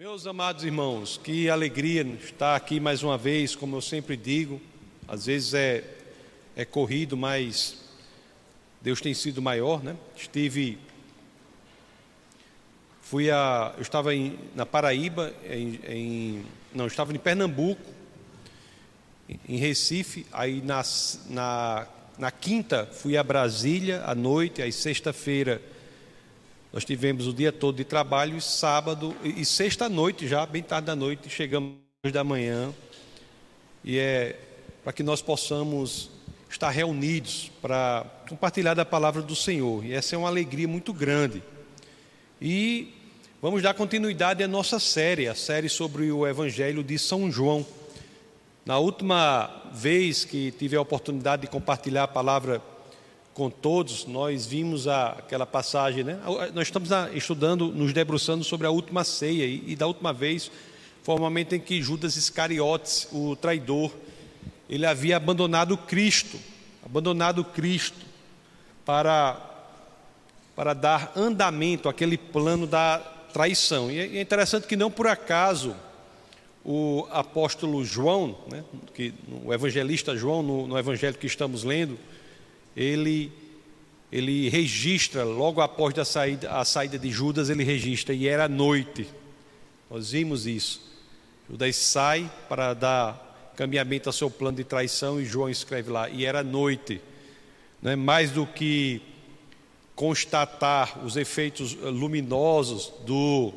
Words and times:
Meus 0.00 0.26
amados 0.26 0.64
irmãos, 0.64 1.20
que 1.22 1.50
alegria 1.50 2.00
estar 2.24 2.56
aqui 2.56 2.80
mais 2.80 3.02
uma 3.02 3.18
vez, 3.18 3.54
como 3.54 3.76
eu 3.76 3.82
sempre 3.82 4.16
digo. 4.16 4.58
Às 5.06 5.26
vezes 5.26 5.52
é, 5.52 5.84
é 6.56 6.64
corrido, 6.64 7.18
mas 7.18 7.84
Deus 8.80 8.98
tem 9.02 9.12
sido 9.12 9.42
maior, 9.42 9.84
né? 9.84 9.94
Estive. 10.16 10.78
Fui 13.02 13.30
a. 13.30 13.74
Eu 13.76 13.82
estava 13.82 14.14
em, 14.14 14.38
na 14.54 14.64
Paraíba, 14.64 15.34
em, 15.44 15.78
em, 15.86 16.46
não, 16.74 16.86
estava 16.86 17.12
em 17.12 17.18
Pernambuco, 17.18 17.92
em 19.46 19.58
Recife. 19.58 20.24
Aí 20.32 20.62
na, 20.62 20.82
na, 21.28 21.86
na 22.18 22.30
quinta 22.30 22.88
fui 22.90 23.18
a 23.18 23.22
Brasília 23.22 24.02
à 24.06 24.14
noite, 24.14 24.62
aí 24.62 24.72
sexta-feira 24.72 25.60
nós 26.72 26.84
tivemos 26.84 27.26
o 27.26 27.32
dia 27.32 27.50
todo 27.50 27.76
de 27.76 27.84
trabalho 27.84 28.36
e 28.36 28.40
sábado 28.40 29.16
e 29.24 29.44
sexta-noite 29.44 30.28
já, 30.28 30.46
bem 30.46 30.62
tarde 30.62 30.86
da 30.86 30.94
noite, 30.94 31.28
chegamos 31.28 31.74
da 32.12 32.22
manhã. 32.22 32.72
E 33.82 33.98
é 33.98 34.38
para 34.84 34.92
que 34.92 35.02
nós 35.02 35.20
possamos 35.20 36.10
estar 36.48 36.70
reunidos 36.70 37.50
para 37.60 38.06
compartilhar 38.28 38.74
da 38.74 38.84
palavra 38.84 39.20
do 39.20 39.34
Senhor. 39.34 39.84
E 39.84 39.92
essa 39.92 40.14
é 40.14 40.18
uma 40.18 40.28
alegria 40.28 40.68
muito 40.68 40.92
grande. 40.92 41.42
E 42.40 42.94
vamos 43.42 43.62
dar 43.62 43.74
continuidade 43.74 44.42
à 44.42 44.46
nossa 44.46 44.78
série, 44.78 45.26
a 45.26 45.34
série 45.34 45.68
sobre 45.68 46.12
o 46.12 46.24
Evangelho 46.24 46.84
de 46.84 46.96
São 47.00 47.32
João. 47.32 47.66
Na 48.64 48.78
última 48.78 49.70
vez 49.72 50.24
que 50.24 50.52
tive 50.52 50.76
a 50.76 50.80
oportunidade 50.80 51.42
de 51.42 51.48
compartilhar 51.48 52.04
a 52.04 52.08
palavra 52.08 52.62
com 53.40 53.48
todos, 53.48 54.04
nós 54.04 54.44
vimos 54.44 54.86
a, 54.86 55.12
aquela 55.12 55.46
passagem, 55.46 56.04
né? 56.04 56.20
Nós 56.52 56.66
estamos 56.68 56.90
estudando, 57.14 57.68
nos 57.68 57.90
debruçando 57.90 58.44
sobre 58.44 58.66
a 58.66 58.70
última 58.70 59.02
ceia, 59.02 59.46
e, 59.46 59.64
e 59.68 59.74
da 59.74 59.86
última 59.86 60.12
vez 60.12 60.50
foi 61.02 61.14
o 61.14 61.18
momento 61.18 61.54
em 61.54 61.58
que 61.58 61.80
Judas 61.80 62.16
Iscariotes, 62.18 63.08
o 63.10 63.34
traidor, 63.34 63.92
ele 64.68 64.84
havia 64.84 65.16
abandonado 65.16 65.74
Cristo, 65.78 66.38
abandonado 66.84 67.42
Cristo 67.42 67.96
para, 68.84 69.40
para 70.54 70.74
dar 70.74 71.10
andamento 71.16 71.88
àquele 71.88 72.18
plano 72.18 72.66
da 72.66 72.98
traição. 73.32 73.90
E 73.90 74.18
é 74.18 74.20
interessante 74.20 74.66
que 74.66 74.76
não 74.76 74.90
por 74.90 75.06
acaso 75.06 75.74
o 76.62 77.08
apóstolo 77.10 77.82
João, 77.86 78.36
né, 78.52 78.62
que, 78.92 79.14
o 79.42 79.50
evangelista 79.50 80.14
João, 80.14 80.42
no, 80.42 80.66
no 80.66 80.78
evangelho 80.78 81.16
que 81.16 81.26
estamos 81.26 81.64
lendo, 81.64 81.98
ele, 82.76 83.32
ele 84.10 84.48
registra, 84.48 85.24
logo 85.24 85.60
após 85.60 85.98
a 85.98 86.04
saída, 86.04 86.50
a 86.50 86.64
saída 86.64 86.98
de 86.98 87.10
Judas, 87.10 87.50
ele 87.50 87.64
registra, 87.64 88.14
e 88.14 88.26
era 88.26 88.48
noite. 88.48 89.08
Nós 89.90 90.12
vimos 90.12 90.46
isso. 90.46 90.80
Judas 91.48 91.76
sai 91.76 92.30
para 92.48 92.74
dar 92.74 93.52
caminhamento 93.56 94.08
ao 94.08 94.12
seu 94.12 94.30
plano 94.30 94.56
de 94.56 94.64
traição, 94.64 95.20
e 95.20 95.24
João 95.24 95.48
escreve 95.48 95.90
lá, 95.90 96.08
e 96.08 96.24
era 96.24 96.42
noite. 96.42 97.00
Não 97.82 97.90
é 97.90 97.96
mais 97.96 98.30
do 98.30 98.46
que 98.46 99.02
constatar 99.94 101.04
os 101.04 101.16
efeitos 101.16 101.74
luminosos 101.74 102.90
do, 103.04 103.52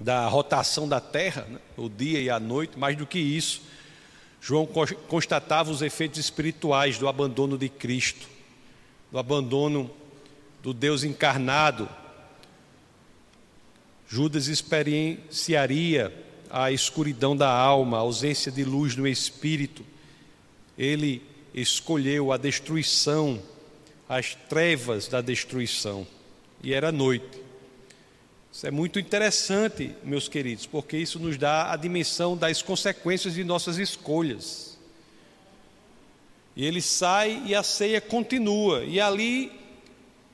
da 0.00 0.26
rotação 0.26 0.88
da 0.88 1.00
terra, 1.00 1.42
né? 1.42 1.58
o 1.76 1.88
dia 1.88 2.18
e 2.20 2.30
a 2.30 2.40
noite, 2.40 2.78
mais 2.78 2.96
do 2.96 3.06
que 3.06 3.18
isso, 3.18 3.60
João 4.40 4.66
constatava 5.08 5.70
os 5.70 5.82
efeitos 5.82 6.18
espirituais 6.18 6.98
do 6.98 7.08
abandono 7.08 7.58
de 7.58 7.68
Cristo, 7.68 8.26
do 9.10 9.18
abandono 9.18 9.90
do 10.62 10.72
Deus 10.72 11.04
encarnado. 11.04 11.88
Judas 14.08 14.48
experienciaria 14.48 16.12
a 16.50 16.72
escuridão 16.72 17.36
da 17.36 17.50
alma, 17.50 17.98
a 17.98 18.00
ausência 18.00 18.50
de 18.50 18.64
luz 18.64 18.96
no 18.96 19.06
espírito. 19.06 19.84
Ele 20.76 21.22
escolheu 21.52 22.32
a 22.32 22.36
destruição, 22.36 23.42
as 24.08 24.34
trevas 24.34 25.08
da 25.08 25.20
destruição. 25.20 26.06
E 26.62 26.72
era 26.72 26.90
noite. 26.90 27.47
Isso 28.58 28.66
é 28.66 28.72
muito 28.72 28.98
interessante, 28.98 29.94
meus 30.02 30.26
queridos, 30.26 30.66
porque 30.66 30.96
isso 30.96 31.20
nos 31.20 31.38
dá 31.38 31.70
a 31.72 31.76
dimensão 31.76 32.36
das 32.36 32.60
consequências 32.60 33.34
de 33.34 33.44
nossas 33.44 33.78
escolhas. 33.78 34.76
E 36.56 36.64
ele 36.64 36.82
sai 36.82 37.40
e 37.46 37.54
a 37.54 37.62
ceia 37.62 38.00
continua. 38.00 38.82
E 38.84 39.00
ali, 39.00 39.52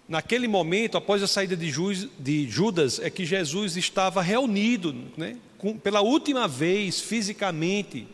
naquele 0.09 0.49
momento, 0.49 0.97
após 0.97 1.23
a 1.23 1.27
saída 1.27 1.55
de, 1.55 1.71
Judas, 2.49 2.99
é 2.99 3.11
que 3.11 3.27
Jesus 3.27 3.77
estava 3.77 4.23
reunido, 4.23 4.95
né, 5.19 5.37
com, 5.59 5.77
pela 5.77 6.01
última 6.01 6.49
vez, 6.49 7.03
fisicamente, 7.03 8.09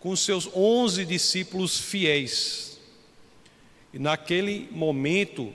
com 0.00 0.16
seus 0.16 0.48
onze 0.54 1.04
discípulos 1.04 1.78
fiéis. 1.78 2.80
E 3.92 3.98
naquele 3.98 4.66
momento, 4.70 5.52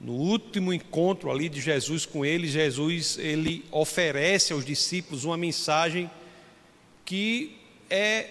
no 0.00 0.12
último 0.12 0.72
encontro 0.72 1.30
ali 1.30 1.48
de 1.48 1.60
Jesus 1.60 2.04
com 2.04 2.24
ele, 2.24 2.46
Jesus 2.46 3.18
ele 3.18 3.64
oferece 3.70 4.52
aos 4.52 4.64
discípulos 4.64 5.24
uma 5.24 5.36
mensagem 5.36 6.10
que 7.04 7.56
é 7.88 8.28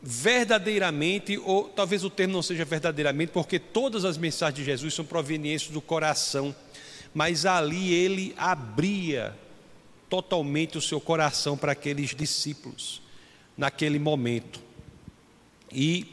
verdadeiramente, 0.00 1.38
ou 1.38 1.68
talvez 1.68 2.04
o 2.04 2.10
termo 2.10 2.34
não 2.34 2.42
seja 2.42 2.64
verdadeiramente, 2.64 3.32
porque 3.32 3.58
todas 3.58 4.04
as 4.04 4.18
mensagens 4.18 4.58
de 4.58 4.64
Jesus 4.64 4.94
são 4.94 5.04
provenientes 5.04 5.68
do 5.68 5.80
coração, 5.80 6.54
mas 7.14 7.46
ali 7.46 7.92
ele 7.92 8.34
abria 8.36 9.36
totalmente 10.08 10.76
o 10.76 10.80
seu 10.80 11.00
coração 11.00 11.56
para 11.56 11.72
aqueles 11.72 12.14
discípulos, 12.14 13.00
naquele 13.56 13.98
momento. 13.98 14.60
E 15.70 16.06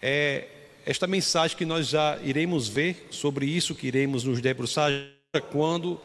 é, 0.00 0.48
esta 0.88 1.06
mensagem 1.06 1.54
que 1.54 1.66
nós 1.66 1.86
já 1.86 2.18
iremos 2.24 2.66
ver 2.66 3.08
sobre 3.10 3.44
isso, 3.44 3.74
que 3.74 3.88
iremos 3.88 4.24
nos 4.24 4.40
debruçar 4.40 4.90
quando 5.52 6.00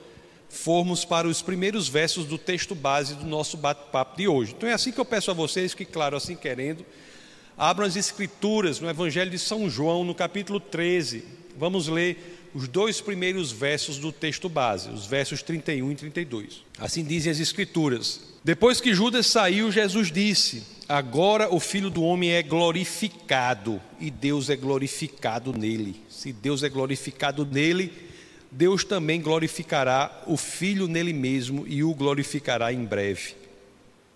formos 0.49 1.05
para 1.05 1.25
os 1.25 1.41
primeiros 1.41 1.88
versos 1.88 2.25
do 2.25 2.38
texto 2.38 2.75
base 2.75 3.16
do 3.16 3.25
nosso 3.25 3.55
bate-papo 3.55 4.17
de 4.17 4.27
hoje. 4.27 4.53
Então 4.53 4.67
é 4.67 4.73
assim 4.73 4.91
que 4.91 4.99
eu 4.99 5.05
peço 5.05 5.31
a 5.31 5.33
vocês 5.33 5.73
que, 5.73 5.85
claro, 5.85 6.17
assim 6.17 6.35
querendo, 6.35 6.85
abram 7.57 7.88
as 7.88 7.95
escrituras 7.95 8.81
no 8.81 8.89
Evangelho 8.89 9.31
de 9.31 9.39
São 9.39 9.69
João, 9.69 10.03
no 10.03 10.13
capítulo 10.13 10.59
13. 10.59 11.23
Vamos 11.57 11.88
ler 11.88 12.42
os 12.53 12.68
dois 12.68 13.02
primeiros 13.02 13.52
versos 13.52 13.97
do 13.97 14.12
texto 14.12 14.47
base, 14.47 14.90
os 14.90 15.06
versos 15.06 15.41
31 15.41 15.91
e 15.91 15.96
32. 15.96 16.64
Assim 16.78 17.03
dizem 17.03 17.31
as 17.31 17.40
escrituras: 17.40 18.22
Depois 18.44 18.80
que 18.80 18.94
Judas 18.94 19.28
saiu, 19.28 19.72
Jesus 19.72 20.12
disse: 20.12 20.64
Agora 20.88 21.53
o 21.53 21.59
Filho 21.59 21.90
do 21.90 22.03
Homem 22.03 22.31
é 22.31 22.44
glorificado 22.44 23.81
e 24.00 24.12
Deus 24.12 24.50
é 24.50 24.56
glorificado 24.56 25.52
nele. 25.58 25.96
Se 26.09 26.31
Deus 26.31 26.62
é 26.62 26.69
glorificado 26.69 27.46
nele, 27.46 27.91
Deus 28.52 28.84
também 28.84 29.22
glorificará 29.22 30.24
o 30.28 30.38
Filho 30.38 30.88
nele 30.88 31.14
mesmo 31.14 31.66
e 31.68 31.84
o 31.84 31.94
glorificará 31.94 32.72
em 32.72 32.85
breve. 32.85 33.35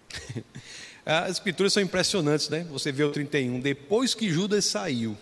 As 1.06 1.32
escrituras 1.32 1.72
são 1.72 1.82
impressionantes, 1.82 2.50
né? 2.50 2.68
Você 2.70 2.92
vê 2.92 3.04
o 3.04 3.12
31, 3.12 3.62
depois 3.62 4.14
que 4.14 4.30
Judas 4.30 4.66
saiu, 4.66 5.18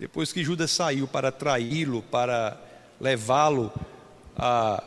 depois 0.00 0.32
que 0.32 0.42
Judas 0.42 0.70
saiu 0.70 1.06
para 1.06 1.30
traí-lo, 1.30 2.00
para 2.00 2.58
levá-lo 2.98 3.70
a 4.34 4.82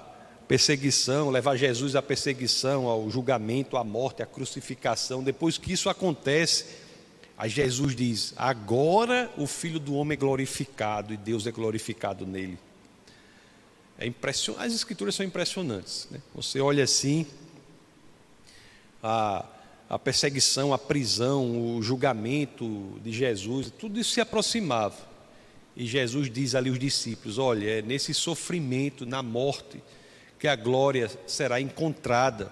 perseguição, 0.47 1.29
levar 1.29 1.56
Jesus 1.56 1.96
à 1.96 2.01
perseguição, 2.01 2.88
ao 2.88 3.07
julgamento, 3.12 3.78
à 3.78 3.84
morte, 3.84 4.24
à 4.24 4.25
crucificação. 4.25 5.24
Depois 5.24 5.59
que 5.59 5.72
isso 5.72 5.88
acontece, 5.88 6.66
aí 7.38 7.47
Jesus 7.47 7.96
diz: 7.96 8.34
agora 8.35 9.31
o 9.38 9.46
Filho 9.46 9.79
do 9.79 9.94
Homem 9.94 10.16
é 10.16 10.19
glorificado 10.19 11.13
e 11.13 11.18
Deus 11.18 11.45
é 11.45 11.51
glorificado 11.51 12.25
nele. 12.25 12.57
É 14.00 14.07
impressionante, 14.07 14.66
as 14.66 14.74
escrituras 14.74 15.13
são 15.13 15.24
impressionantes. 15.24 16.07
Né? 16.09 16.19
Você 16.34 16.59
olha 16.59 16.83
assim, 16.83 17.27
a, 19.04 19.45
a 19.94 20.00
perseguição, 20.00 20.74
a 20.74 20.78
prisão, 20.80 21.75
o 21.75 21.81
julgamento 21.84 23.00
de 23.04 23.12
Jesus, 23.12 23.72
tudo 23.78 24.00
isso 24.00 24.10
se 24.10 24.22
aproximava. 24.22 24.98
E 25.78 25.86
Jesus 25.86 26.31
diz 26.31 26.56
ali 26.56 26.69
aos 26.69 26.80
discípulos: 26.80 27.38
olha, 27.38 27.80
é 27.80 27.81
nesse 27.84 28.12
sofrimento, 28.12 29.06
na 29.06 29.22
morte, 29.22 29.84
que 30.40 30.48
a 30.48 30.56
glória 30.56 31.12
será 31.28 31.62
encontrada. 31.62 32.51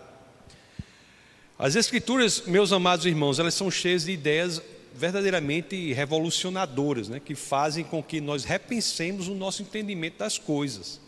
As 1.57 1.75
Escrituras, 1.75 2.43
meus 2.45 2.71
amados 2.71 3.07
irmãos, 3.07 3.39
elas 3.39 3.55
são 3.55 3.71
cheias 3.71 4.05
de 4.05 4.11
ideias 4.11 4.61
verdadeiramente 4.93 5.93
revolucionadoras, 5.93 7.09
né, 7.09 7.19
que 7.19 7.33
fazem 7.33 7.83
com 7.83 8.03
que 8.03 8.21
nós 8.21 8.43
repensemos 8.43 9.27
o 9.27 9.33
nosso 9.33 9.63
entendimento 9.63 10.19
das 10.19 10.38
coisas. 10.38 11.01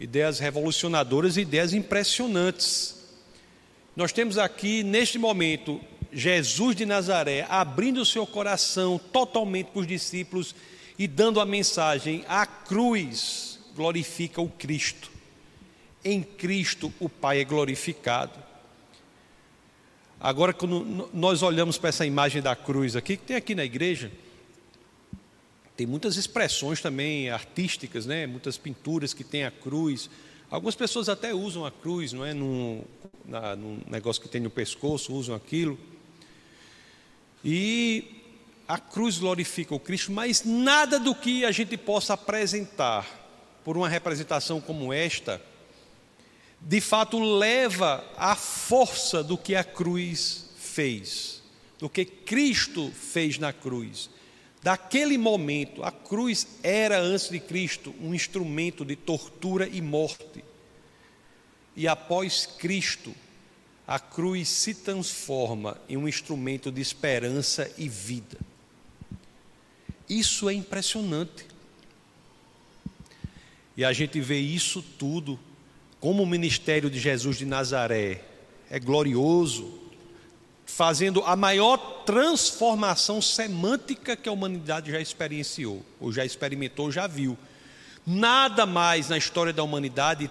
Ideias 0.00 0.38
revolucionadoras 0.38 1.36
e 1.36 1.42
ideias 1.42 1.74
impressionantes. 1.74 2.97
Nós 3.98 4.12
temos 4.12 4.38
aqui, 4.38 4.84
neste 4.84 5.18
momento, 5.18 5.80
Jesus 6.12 6.76
de 6.76 6.86
Nazaré 6.86 7.44
abrindo 7.48 8.00
o 8.00 8.06
seu 8.06 8.24
coração 8.24 8.96
totalmente 8.96 9.72
para 9.72 9.80
os 9.80 9.88
discípulos 9.88 10.54
e 10.96 11.08
dando 11.08 11.40
a 11.40 11.44
mensagem: 11.44 12.24
a 12.28 12.46
cruz 12.46 13.58
glorifica 13.74 14.40
o 14.40 14.48
Cristo. 14.48 15.10
Em 16.04 16.22
Cristo 16.22 16.92
o 17.00 17.08
Pai 17.08 17.40
é 17.40 17.44
glorificado. 17.44 18.38
Agora, 20.20 20.52
quando 20.52 21.10
nós 21.12 21.42
olhamos 21.42 21.76
para 21.76 21.88
essa 21.88 22.06
imagem 22.06 22.40
da 22.40 22.54
cruz 22.54 22.94
aqui, 22.94 23.16
que 23.16 23.24
tem 23.24 23.36
aqui 23.36 23.52
na 23.52 23.64
igreja, 23.64 24.12
tem 25.76 25.88
muitas 25.88 26.16
expressões 26.16 26.80
também 26.80 27.30
artísticas, 27.30 28.06
né? 28.06 28.28
muitas 28.28 28.56
pinturas 28.56 29.12
que 29.12 29.24
tem 29.24 29.42
a 29.42 29.50
cruz. 29.50 30.08
Algumas 30.50 30.74
pessoas 30.74 31.08
até 31.10 31.34
usam 31.34 31.66
a 31.66 31.70
cruz, 31.70 32.12
não 32.12 32.24
é? 32.24 32.32
Num, 32.32 32.82
na, 33.24 33.54
num 33.54 33.80
negócio 33.86 34.22
que 34.22 34.28
tem 34.28 34.40
no 34.40 34.48
pescoço, 34.48 35.12
usam 35.12 35.34
aquilo. 35.34 35.78
E 37.44 38.22
a 38.66 38.78
cruz 38.78 39.18
glorifica 39.18 39.74
o 39.74 39.80
Cristo, 39.80 40.10
mas 40.10 40.44
nada 40.44 40.98
do 40.98 41.14
que 41.14 41.44
a 41.44 41.52
gente 41.52 41.76
possa 41.76 42.14
apresentar 42.14 43.06
por 43.62 43.76
uma 43.76 43.88
representação 43.88 44.60
como 44.60 44.92
esta, 44.92 45.40
de 46.60 46.80
fato 46.80 47.18
leva 47.18 48.02
a 48.16 48.34
força 48.34 49.22
do 49.22 49.36
que 49.36 49.54
a 49.54 49.62
cruz 49.62 50.50
fez, 50.56 51.42
do 51.78 51.88
que 51.88 52.04
Cristo 52.04 52.90
fez 52.90 53.38
na 53.38 53.52
cruz. 53.52 54.08
Daquele 54.62 55.16
momento, 55.16 55.84
a 55.84 55.90
cruz 55.90 56.46
era, 56.62 57.00
antes 57.00 57.28
de 57.28 57.38
Cristo, 57.38 57.94
um 58.00 58.14
instrumento 58.14 58.84
de 58.84 58.96
tortura 58.96 59.68
e 59.68 59.80
morte. 59.80 60.44
E 61.76 61.86
após 61.86 62.44
Cristo, 62.44 63.14
a 63.86 63.98
cruz 63.98 64.48
se 64.48 64.74
transforma 64.74 65.80
em 65.88 65.96
um 65.96 66.08
instrumento 66.08 66.72
de 66.72 66.80
esperança 66.80 67.70
e 67.78 67.88
vida. 67.88 68.36
Isso 70.08 70.48
é 70.48 70.54
impressionante. 70.54 71.46
E 73.76 73.84
a 73.84 73.92
gente 73.92 74.20
vê 74.20 74.38
isso 74.38 74.82
tudo 74.82 75.38
como 76.00 76.22
o 76.22 76.26
ministério 76.26 76.90
de 76.90 76.98
Jesus 76.98 77.38
de 77.38 77.46
Nazaré 77.46 78.24
é 78.70 78.78
glorioso, 78.78 79.87
fazendo 80.68 81.24
a 81.24 81.34
maior 81.34 81.78
transformação 82.04 83.22
semântica 83.22 84.14
que 84.14 84.28
a 84.28 84.32
humanidade 84.32 84.92
já 84.92 85.00
experienciou, 85.00 85.82
ou 85.98 86.12
já 86.12 86.26
experimentou, 86.26 86.92
já 86.92 87.06
viu. 87.06 87.38
Nada 88.06 88.66
mais 88.66 89.08
na 89.08 89.16
história 89.16 89.52
da 89.52 89.62
humanidade 89.62 90.30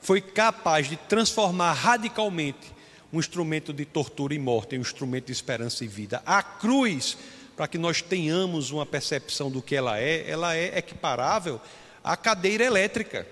foi 0.00 0.20
capaz 0.20 0.88
de 0.88 0.96
transformar 0.96 1.72
radicalmente 1.72 2.70
um 3.10 3.18
instrumento 3.18 3.72
de 3.72 3.86
tortura 3.86 4.34
e 4.34 4.38
morte 4.38 4.76
em 4.76 4.78
um 4.78 4.82
instrumento 4.82 5.26
de 5.26 5.32
esperança 5.32 5.82
e 5.82 5.88
vida. 5.88 6.22
A 6.26 6.42
cruz, 6.42 7.16
para 7.56 7.66
que 7.66 7.78
nós 7.78 8.02
tenhamos 8.02 8.70
uma 8.70 8.84
percepção 8.84 9.50
do 9.50 9.62
que 9.62 9.74
ela 9.74 9.98
é, 9.98 10.30
ela 10.30 10.54
é 10.54 10.78
equiparável 10.78 11.58
à 12.04 12.14
cadeira 12.14 12.62
elétrica. 12.62 13.26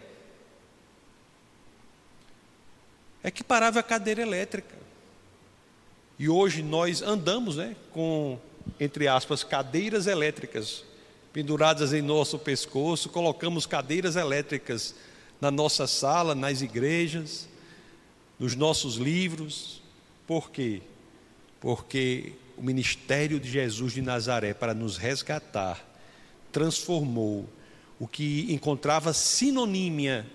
Equiparável 3.22 3.78
à 3.78 3.82
cadeira 3.82 4.22
elétrica. 4.22 4.85
E 6.18 6.28
hoje 6.28 6.62
nós 6.62 7.02
andamos 7.02 7.56
né, 7.56 7.76
com, 7.92 8.38
entre 8.80 9.06
aspas, 9.06 9.44
cadeiras 9.44 10.06
elétricas 10.06 10.82
penduradas 11.32 11.92
em 11.92 12.00
nosso 12.00 12.38
pescoço, 12.38 13.10
colocamos 13.10 13.66
cadeiras 13.66 14.16
elétricas 14.16 14.94
na 15.38 15.50
nossa 15.50 15.86
sala, 15.86 16.34
nas 16.34 16.62
igrejas, 16.62 17.46
nos 18.38 18.54
nossos 18.54 18.96
livros. 18.96 19.82
Por 20.26 20.50
quê? 20.50 20.80
Porque 21.60 22.32
o 22.56 22.62
ministério 22.62 23.38
de 23.38 23.50
Jesus 23.50 23.92
de 23.92 24.00
Nazaré 24.00 24.54
para 24.54 24.72
nos 24.72 24.96
resgatar 24.96 25.84
transformou 26.50 27.46
o 28.00 28.08
que 28.08 28.46
encontrava 28.50 29.12
sinonímia 29.12 30.26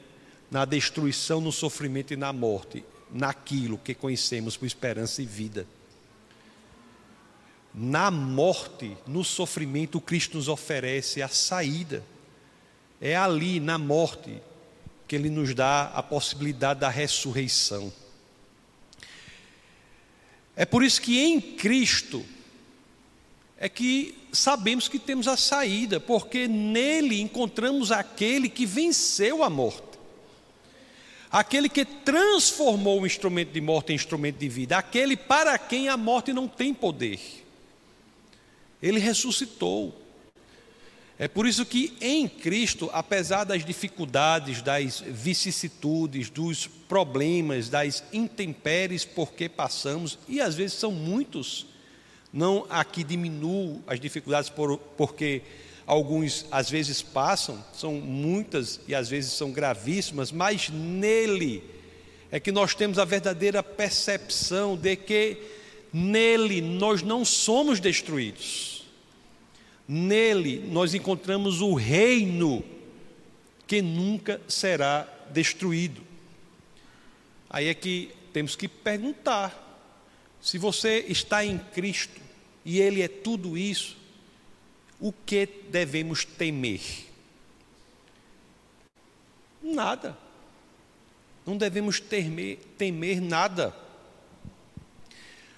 na 0.52 0.66
destruição, 0.66 1.42
no 1.42 1.52
sofrimento 1.52 2.14
e 2.14 2.18
na 2.18 2.32
morte 2.32 2.84
naquilo 3.12 3.78
que 3.78 3.94
conhecemos 3.94 4.56
por 4.56 4.66
esperança 4.66 5.22
e 5.22 5.26
vida. 5.26 5.68
Na 7.74 8.12
morte, 8.12 8.98
no 9.08 9.24
sofrimento, 9.24 10.02
Cristo 10.02 10.38
nos 10.38 10.48
oferece 10.48 11.22
a 11.22 11.28
saída. 11.28 12.04
É 13.00 13.16
ali, 13.16 13.60
na 13.60 13.78
morte, 13.78 14.42
que 15.08 15.16
Ele 15.16 15.30
nos 15.30 15.54
dá 15.54 15.86
a 15.86 16.04
possibilidade 16.04 16.80
da 16.82 16.90
ressurreição. 16.90 17.92
É 20.56 20.66
por 20.66 20.84
isso 20.84 21.02
que 21.02 21.20
em 21.20 21.40
Cristo 21.40 22.26
é 23.58 23.70
que 23.70 24.18
sabemos 24.32 24.88
que 24.88 25.00
temos 25.00 25.28
a 25.28 25.38
saída, 25.38 26.00
porque 26.00 26.48
nele 26.48 27.22
encontramos 27.22 27.92
aquele 27.92 28.50
que 28.50 28.66
venceu 28.66 29.44
a 29.44 29.50
morte 29.50 29.91
aquele 31.32 31.70
que 31.70 31.86
transformou 31.86 33.02
o 33.02 33.06
instrumento 33.06 33.52
de 33.52 33.62
morte 33.62 33.94
em 33.94 33.96
instrumento 33.96 34.38
de 34.38 34.50
vida, 34.50 34.78
aquele 34.78 35.16
para 35.16 35.58
quem 35.58 35.88
a 35.88 35.96
morte 35.96 36.34
não 36.34 36.48
tem 36.48 36.74
poder. 36.74 37.20
Ele 38.82 39.00
ressuscitou. 39.00 39.98
É 41.18 41.28
por 41.28 41.48
isso 41.48 41.64
que 41.66 41.96
em 42.02 42.28
Cristo, 42.28 42.90
apesar 42.92 43.44
das 43.44 43.64
dificuldades, 43.64 44.62
das 44.62 45.00
vicissitudes, 45.00 46.32
dos 46.32 46.66
problemas, 46.66 47.70
das 47.70 48.04
intempéries 48.12 49.06
por 49.06 49.32
que 49.32 49.48
passamos, 49.48 50.18
e 50.28 50.42
às 50.42 50.56
vezes 50.56 50.80
são 50.80 50.92
muitos, 50.92 51.68
não 52.34 52.66
aqui 52.70 53.04
diminuo 53.04 53.84
as 53.86 54.00
dificuldades 54.00 54.50
por, 54.50 54.80
porque 54.98 55.44
alguns 55.86 56.46
às 56.52 56.70
vezes 56.70 57.02
passam, 57.02 57.64
são 57.74 57.96
muitas 57.96 58.80
e 58.88 58.96
às 58.96 59.10
vezes 59.10 59.34
são 59.34 59.52
gravíssimas, 59.52 60.32
mas 60.32 60.70
nele 60.70 61.64
é 62.32 62.40
que 62.40 62.52
nós 62.52 62.74
temos 62.74 62.98
a 62.98 63.06
verdadeira 63.06 63.62
percepção 63.62 64.78
de 64.78 64.96
que 64.96 65.38
nele 65.92 66.62
nós 66.62 67.02
não 67.02 67.26
somos 67.26 67.80
destruídos. 67.80 68.86
Nele 69.88 70.64
nós 70.72 70.94
encontramos 70.94 71.60
o 71.60 71.74
reino 71.74 72.64
que 73.68 73.82
nunca 73.82 74.40
será 74.48 75.08
destruído. 75.32 76.02
Aí 77.50 77.68
é 77.68 77.74
que 77.74 78.12
temos 78.32 78.56
que 78.56 78.68
perguntar: 78.68 79.68
se 80.42 80.58
você 80.58 81.06
está 81.10 81.44
em 81.44 81.58
Cristo 81.58 82.22
e 82.64 82.80
Ele 82.80 83.02
é 83.02 83.08
tudo 83.08 83.58
isso, 83.58 83.98
o 85.02 85.12
que 85.12 85.48
devemos 85.70 86.24
temer? 86.24 86.80
Nada. 89.62 90.18
Não 91.46 91.58
devemos 91.58 92.00
temer, 92.00 92.60
temer 92.78 93.20
nada. 93.20 93.76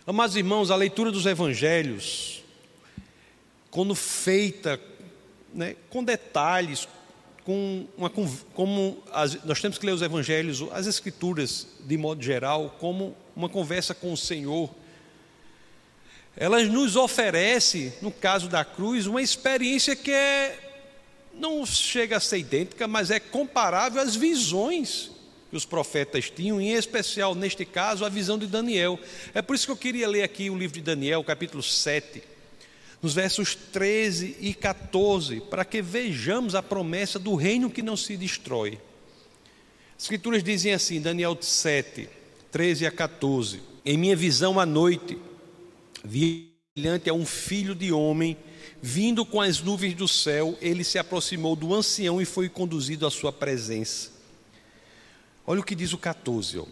Amados 0.08 0.36
irmãos, 0.38 0.72
a 0.72 0.76
leitura 0.76 1.12
dos 1.12 1.26
evangelhos, 1.26 2.42
quando 3.70 3.94
feita 3.94 4.80
né, 5.54 5.76
com 5.90 6.04
detalhes, 6.04 6.88
com 7.44 7.86
uma, 7.98 8.10
como 8.54 9.04
as, 9.12 9.44
nós 9.44 9.62
temos 9.62 9.78
que 9.78 9.86
ler 9.86 9.92
os 9.92 10.02
evangelhos, 10.02 10.62
as 10.72 10.88
escrituras 10.88 11.68
de 11.86 11.98
modo 11.98 12.24
geral, 12.24 12.78
como 12.80 13.16
uma 13.36 13.50
conversa 13.50 13.94
com 13.94 14.14
o 14.14 14.18
Senhor, 14.18 14.74
elas 16.36 16.68
nos 16.68 16.96
oferece, 16.96 17.94
no 18.02 18.12
caso 18.12 18.48
da 18.48 18.66
cruz, 18.66 19.06
uma 19.06 19.22
experiência 19.22 19.96
que 19.96 20.12
é, 20.12 20.58
não 21.34 21.66
chega 21.66 22.18
a 22.18 22.20
ser 22.20 22.40
idêntica, 22.40 22.88
mas 22.88 23.12
é 23.12 23.20
comparável 23.20 24.02
às 24.02 24.16
visões 24.16 25.12
que 25.50 25.56
os 25.56 25.66
profetas 25.66 26.32
tinham, 26.32 26.60
em 26.60 26.74
especial, 26.74 27.36
neste 27.36 27.64
caso, 27.64 28.04
a 28.04 28.10
visão 28.10 28.40
de 28.40 28.48
Daniel. 28.48 29.00
É 29.36 29.42
por 29.42 29.56
isso 29.56 29.68
que 29.68 29.72
eu 29.72 29.78
queria 29.78 30.08
ler 30.08 30.24
aqui 30.24 30.50
o 30.50 30.58
livro 30.58 30.74
de 30.74 30.82
Daniel, 30.82 31.24
capítulo 31.24 31.62
7, 31.62 32.24
nos 33.00 33.14
versos 33.14 33.54
13 33.54 34.38
e 34.40 34.56
14, 34.56 35.42
para 35.42 35.64
que 35.64 35.84
vejamos 35.84 36.56
a 36.56 36.64
promessa 36.64 37.20
do 37.20 37.36
reino 37.36 37.70
que 37.70 37.84
não 37.84 37.96
se 37.96 38.18
destrói. 38.18 38.80
As 39.96 40.04
escrituras 40.06 40.44
dizem 40.44 40.74
assim, 40.74 41.00
Daniel 41.00 41.38
7, 41.40 42.10
13 42.52 42.88
a 42.88 42.92
14: 42.92 43.62
Em 43.86 43.96
minha 43.96 44.16
visão 44.16 44.60
à 44.60 44.66
noite, 44.66 45.20
brilhante 46.04 47.10
é 47.10 47.14
um 47.14 47.26
filho 47.26 47.74
de 47.74 47.92
homem, 47.92 48.36
vindo 48.82 49.26
com 49.26 49.40
as 49.40 49.62
nuvens 49.62 49.94
do 49.94 50.08
céu, 50.08 50.58
ele 50.60 50.84
se 50.84 50.98
aproximou 50.98 51.56
do 51.56 51.74
ancião 51.74 52.22
e 52.22 52.26
foi 52.26 52.50
conduzido 52.50 53.06
à 53.06 53.12
sua 53.12 53.32
presença. 53.32 54.12
Olha 55.46 55.62
o 55.62 55.64
que 55.64 55.76
diz 55.76 55.94
o 55.94 55.98
14. 55.98 56.60
Ó. 56.60 56.66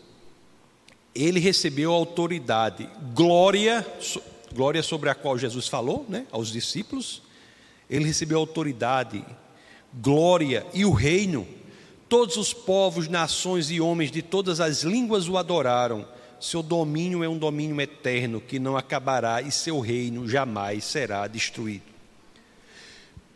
Ele 1.14 1.40
recebeu 1.40 1.92
autoridade, 1.92 2.90
glória, 3.14 3.86
glória 4.54 4.82
sobre 4.82 5.10
a 5.10 5.16
qual 5.16 5.38
Jesus 5.38 5.68
falou, 5.68 6.06
né, 6.10 6.26
aos 6.32 6.52
discípulos. 6.52 7.22
Ele 7.90 8.06
recebeu 8.06 8.40
autoridade, 8.40 9.24
glória 9.94 10.66
e 10.74 10.86
o 10.86 10.92
reino. 10.92 11.48
Todos 12.10 12.38
os 12.38 12.54
povos, 12.54 13.08
nações 13.08 13.70
e 13.70 13.80
homens 13.80 14.12
de 14.12 14.22
todas 14.22 14.60
as 14.60 14.84
línguas 14.84 15.30
o 15.30 15.38
adoraram 15.38 16.08
seu 16.42 16.64
domínio 16.64 17.24
é 17.24 17.30
um 17.30 17.38
domínio 17.38 17.80
eterno 17.80 18.42
que 18.42 18.58
não 18.58 18.76
acabará 18.76 19.42
e 19.44 19.52
seu 19.52 19.80
reino 19.80 20.28
jamais 20.28 20.84
será 20.84 21.28
destruído. 21.28 21.84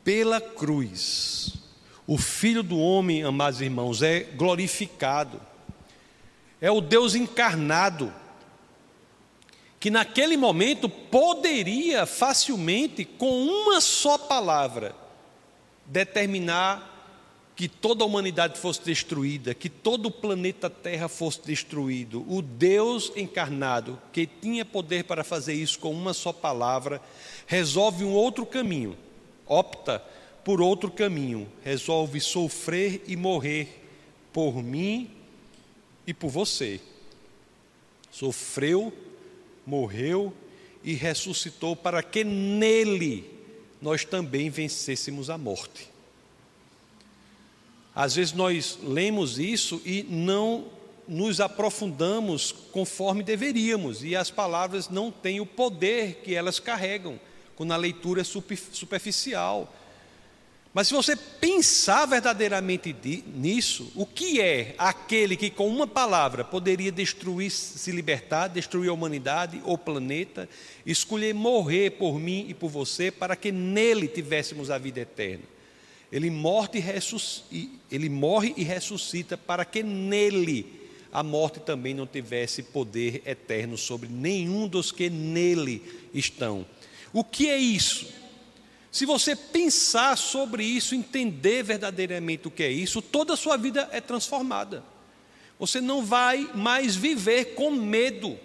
Pela 0.04 0.42
cruz, 0.42 1.54
o 2.08 2.18
Filho 2.18 2.64
do 2.64 2.80
Homem, 2.80 3.24
amados 3.24 3.62
irmãos, 3.62 4.02
é 4.02 4.22
glorificado. 4.22 5.40
é 6.60 6.72
o 6.72 6.82
Deus 6.82 7.14
encarnado, 7.14 8.12
que 9.80 9.92
naquele 9.92 10.36
momento 10.36 10.90
poderia 10.90 12.08
facilmente, 12.08 13.06
com 13.06 13.46
uma 13.46 13.80
só 13.80 14.18
palavra, 14.18 14.96
determinar 15.86 16.95
que 17.56 17.70
toda 17.70 18.04
a 18.04 18.08
humanidade 18.08 18.60
fosse 18.60 18.84
destruída, 18.84 19.54
que 19.54 19.70
todo 19.70 20.08
o 20.08 20.12
planeta 20.12 20.70
Terra 20.70 21.08
fosse 21.08 21.42
destruído. 21.46 22.26
O 22.28 22.42
Deus 22.42 23.14
encarnado, 23.16 24.00
que 24.12 24.28
tinha 24.28 24.66
poder 24.66 25.06
para 25.06 25.24
fazer 25.24 25.54
isso 25.54 25.80
com 25.80 25.92
uma 25.92 26.14
só 26.14 26.34
palavra, 26.34 27.02
resolve 27.48 28.04
um 28.04 28.12
outro 28.12 28.46
caminho, 28.46 28.98
opta 29.48 30.04
por 30.44 30.62
outro 30.62 30.92
caminho, 30.92 31.48
resolve 31.64 32.20
sofrer 32.20 33.04
e 33.08 33.16
morrer 33.16 33.84
por 34.34 34.62
mim 34.62 35.10
e 36.06 36.14
por 36.14 36.30
você. 36.30 36.82
Sofreu, 38.12 38.92
morreu 39.66 40.34
e 40.84 40.94
ressuscitou 40.94 41.74
para 41.76 42.04
que 42.04 42.24
nele 42.26 43.32
nós 43.82 44.04
também 44.04 44.50
vencêssemos 44.50 45.30
a 45.30 45.38
morte. 45.38 45.95
Às 47.96 48.16
vezes 48.16 48.34
nós 48.34 48.78
lemos 48.84 49.40
isso 49.40 49.82
e 49.86 50.04
não 50.10 50.66
nos 51.08 51.40
aprofundamos 51.40 52.52
conforme 52.72 53.24
deveríamos, 53.24 54.04
e 54.04 54.16
as 54.16 54.30
palavras 54.30 54.90
não 54.90 55.12
têm 55.12 55.40
o 55.40 55.46
poder 55.46 56.22
que 56.24 56.34
elas 56.36 56.60
carregam, 56.60 57.20
quando 57.56 57.72
a 57.72 57.78
leitura 57.78 58.22
é 58.22 58.24
superficial. 58.24 59.74
Mas 60.74 60.90
se 60.90 60.94
você 60.94 61.16
pensar 61.16 62.06
verdadeiramente 62.06 62.94
nisso, 63.34 63.90
o 63.96 64.06
que 64.06 64.42
é 64.42 64.76
aquele 64.78 65.38
que 65.38 65.50
com 65.50 65.70
uma 65.70 65.88
palavra 65.88 66.44
poderia 66.44 66.92
destruir, 66.92 67.50
se 67.50 67.94
libertar, 67.94 68.50
destruir 68.50 68.90
a 68.90 68.94
humanidade 68.94 69.62
ou 69.64 69.76
o 69.76 69.78
planeta, 69.78 70.50
escolher 70.86 71.34
morrer 71.34 71.92
por 71.92 72.20
mim 72.20 72.48
e 72.50 72.54
por 72.54 72.70
você 72.70 73.10
para 73.10 73.38
que 73.38 73.54
nele 73.54 74.06
tivéssemos 74.06 74.70
a 74.70 74.78
vida 74.78 75.00
eterna? 75.00 75.55
Ele 76.12 76.30
morre 76.30 76.84
e, 77.52 77.70
ele 77.92 78.10
morre 78.10 78.54
e 78.56 78.64
ressuscita 78.64 79.38
para 79.38 79.66
que 79.66 79.82
nele 79.84 80.86
a 81.12 81.24
morte 81.24 81.62
também 81.62 81.94
não 81.94 82.06
tivesse 82.06 82.62
poder 82.62 83.22
eterno 83.26 83.78
sobre 83.78 84.10
nenhum 84.10 84.68
dos 84.68 84.92
que 84.92 85.10
nele 85.10 85.82
estão. 86.14 86.66
O 87.14 87.24
que 87.24 87.50
é 87.50 87.58
isso? 87.58 88.08
Se 88.92 89.06
você 89.06 89.34
pensar 89.34 90.18
sobre 90.18 90.66
isso, 90.66 90.94
entender 90.94 91.64
verdadeiramente 91.64 92.50
o 92.50 92.52
que 92.52 92.64
é 92.64 92.70
isso, 92.70 93.02
toda 93.02 93.34
a 93.34 93.38
sua 93.38 93.56
vida 93.56 93.88
é 93.94 94.02
transformada. 94.02 94.84
Você 95.58 95.80
não 95.80 96.04
vai 96.04 96.50
mais 96.54 96.98
viver 96.98 97.56
com 97.56 97.72
medo 97.72 98.38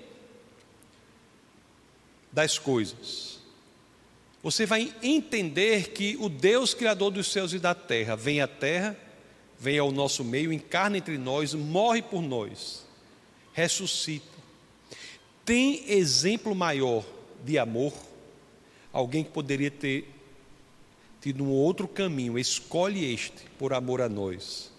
das 2.30 2.56
coisas. 2.56 3.39
Você 4.42 4.64
vai 4.64 4.94
entender 5.02 5.90
que 5.90 6.16
o 6.18 6.28
Deus 6.28 6.72
Criador 6.72 7.10
dos 7.10 7.30
céus 7.30 7.52
e 7.52 7.58
da 7.58 7.74
terra 7.74 8.16
vem 8.16 8.40
à 8.40 8.48
terra, 8.48 8.96
vem 9.58 9.78
ao 9.78 9.92
nosso 9.92 10.24
meio, 10.24 10.52
encarna 10.52 10.96
entre 10.96 11.18
nós, 11.18 11.52
morre 11.52 12.00
por 12.00 12.22
nós, 12.22 12.86
ressuscita. 13.52 14.26
Tem 15.44 15.84
exemplo 15.90 16.54
maior 16.54 17.04
de 17.44 17.58
amor? 17.58 17.92
Alguém 18.92 19.22
que 19.22 19.30
poderia 19.30 19.70
ter 19.70 20.08
tido 21.20 21.44
um 21.44 21.50
outro 21.50 21.86
caminho, 21.86 22.38
escolhe 22.38 23.12
este 23.12 23.44
por 23.58 23.74
amor 23.74 24.00
a 24.00 24.08
nós. 24.08 24.72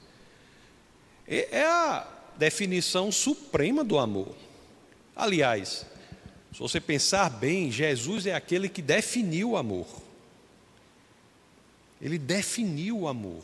É 1.27 1.63
a 1.63 2.07
definição 2.35 3.11
suprema 3.11 3.83
do 3.83 3.99
amor. 3.99 4.35
Aliás, 5.15 5.85
se 6.51 6.59
você 6.59 6.81
pensar 6.81 7.29
bem, 7.29 7.71
Jesus 7.71 8.25
é 8.25 8.33
aquele 8.33 8.67
que 8.67 8.81
definiu 8.81 9.51
o 9.51 9.57
amor. 9.57 9.87
Ele 12.01 12.17
definiu 12.17 12.99
o 12.99 13.07
amor. 13.07 13.43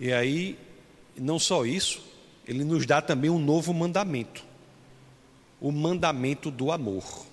E 0.00 0.12
aí, 0.12 0.58
não 1.16 1.38
só 1.38 1.66
isso, 1.66 2.02
ele 2.46 2.64
nos 2.64 2.86
dá 2.86 3.02
também 3.02 3.28
um 3.28 3.38
novo 3.38 3.74
mandamento: 3.74 4.44
o 5.60 5.70
mandamento 5.70 6.50
do 6.50 6.72
amor. 6.72 7.26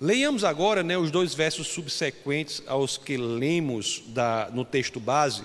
Leiamos 0.00 0.42
agora 0.44 0.82
né, 0.82 0.98
os 0.98 1.10
dois 1.10 1.32
versos 1.32 1.68
subsequentes 1.68 2.62
aos 2.66 2.98
que 2.98 3.16
lemos 3.16 4.02
da, 4.08 4.50
no 4.52 4.64
texto 4.64 4.98
base. 4.98 5.44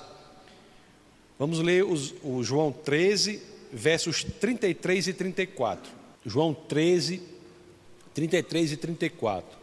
Vamos 1.38 1.60
ler 1.60 1.86
os, 1.86 2.14
o 2.24 2.44
João 2.44 2.72
13, 2.72 3.42
versos 3.72 4.24
33 4.24 5.08
e 5.08 5.14
34. 5.14 5.92
João 6.26 6.54
13, 6.54 7.22
33 8.18 8.72
e 8.72 8.78
34. 8.78 9.60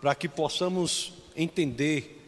Para 0.00 0.12
que 0.16 0.28
possamos 0.28 1.12
entender 1.36 2.20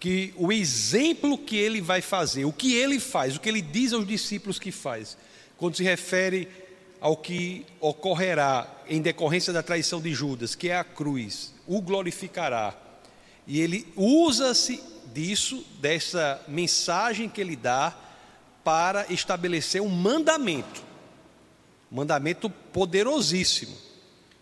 que 0.00 0.32
o 0.38 0.50
exemplo 0.50 1.36
que 1.36 1.54
ele 1.54 1.82
vai 1.82 2.00
fazer, 2.00 2.46
o 2.46 2.52
que 2.52 2.74
ele 2.74 2.98
faz, 2.98 3.36
o 3.36 3.40
que 3.40 3.46
ele 3.50 3.60
diz 3.60 3.92
aos 3.92 4.06
discípulos 4.06 4.58
que 4.58 4.72
faz, 4.72 5.18
quando 5.58 5.76
se 5.76 5.82
refere 5.82 6.48
ao 6.98 7.14
que 7.14 7.66
ocorrerá 7.78 8.66
em 8.88 9.02
decorrência 9.02 9.52
da 9.52 9.62
traição 9.62 10.00
de 10.00 10.14
Judas, 10.14 10.54
que 10.54 10.70
é 10.70 10.78
a 10.78 10.84
cruz, 10.84 11.52
o 11.66 11.82
glorificará. 11.82 12.74
E 13.46 13.60
ele 13.60 13.86
usa-se 13.96 14.82
disso, 15.12 15.62
dessa 15.78 16.42
mensagem 16.48 17.28
que 17.28 17.42
ele 17.42 17.54
dá, 17.54 17.94
para 18.64 19.12
estabelecer 19.12 19.82
um 19.82 19.90
mandamento, 19.90 20.82
mandamento 21.90 22.48
poderosíssimo, 22.48 23.85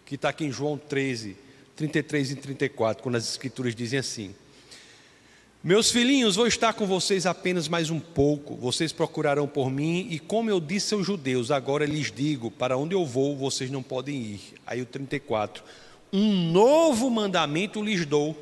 que 0.05 0.15
está 0.17 0.29
aqui 0.29 0.45
em 0.45 0.53
João 0.53 0.77
13, 0.77 1.37
33 1.77 2.33
e 2.33 2.37
34, 2.37 3.03
quando 3.03 3.17
as 3.17 3.29
Escrituras 3.29 3.75
dizem 3.75 3.99
assim: 3.99 4.35
meus 5.65 5.91
filhinhos, 5.91 6.37
vou 6.37 6.47
estar 6.47 6.75
com 6.75 6.87
vocês 6.87 7.25
apenas 7.25 7.69
mais 7.69 7.89
um 7.89 7.99
pouco. 7.99 8.55
Vocês 8.55 8.93
procurarão 8.93 9.49
por 9.49 9.71
mim, 9.71 10.09
e 10.11 10.19
como 10.19 10.51
eu 10.51 10.61
disse 10.61 10.93
aos 10.93 11.07
judeus, 11.07 11.51
agora 11.51 11.87
lhes 11.87 12.13
digo: 12.13 12.51
para 12.51 12.77
onde 12.77 12.95
eu 12.95 13.07
vou, 13.07 13.35
vocês 13.35 13.71
não 13.71 13.83
podem 13.83 14.15
ir. 14.15 14.41
Aí 14.67 14.83
o 14.83 14.85
34. 14.85 15.65
Um 16.13 16.53
novo 16.53 17.09
mandamento 17.09 17.83
lhes 17.83 18.05
dou: 18.05 18.37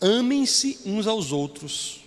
amem-se 0.00 0.78
uns 0.86 1.06
aos 1.06 1.30
outros. 1.30 2.00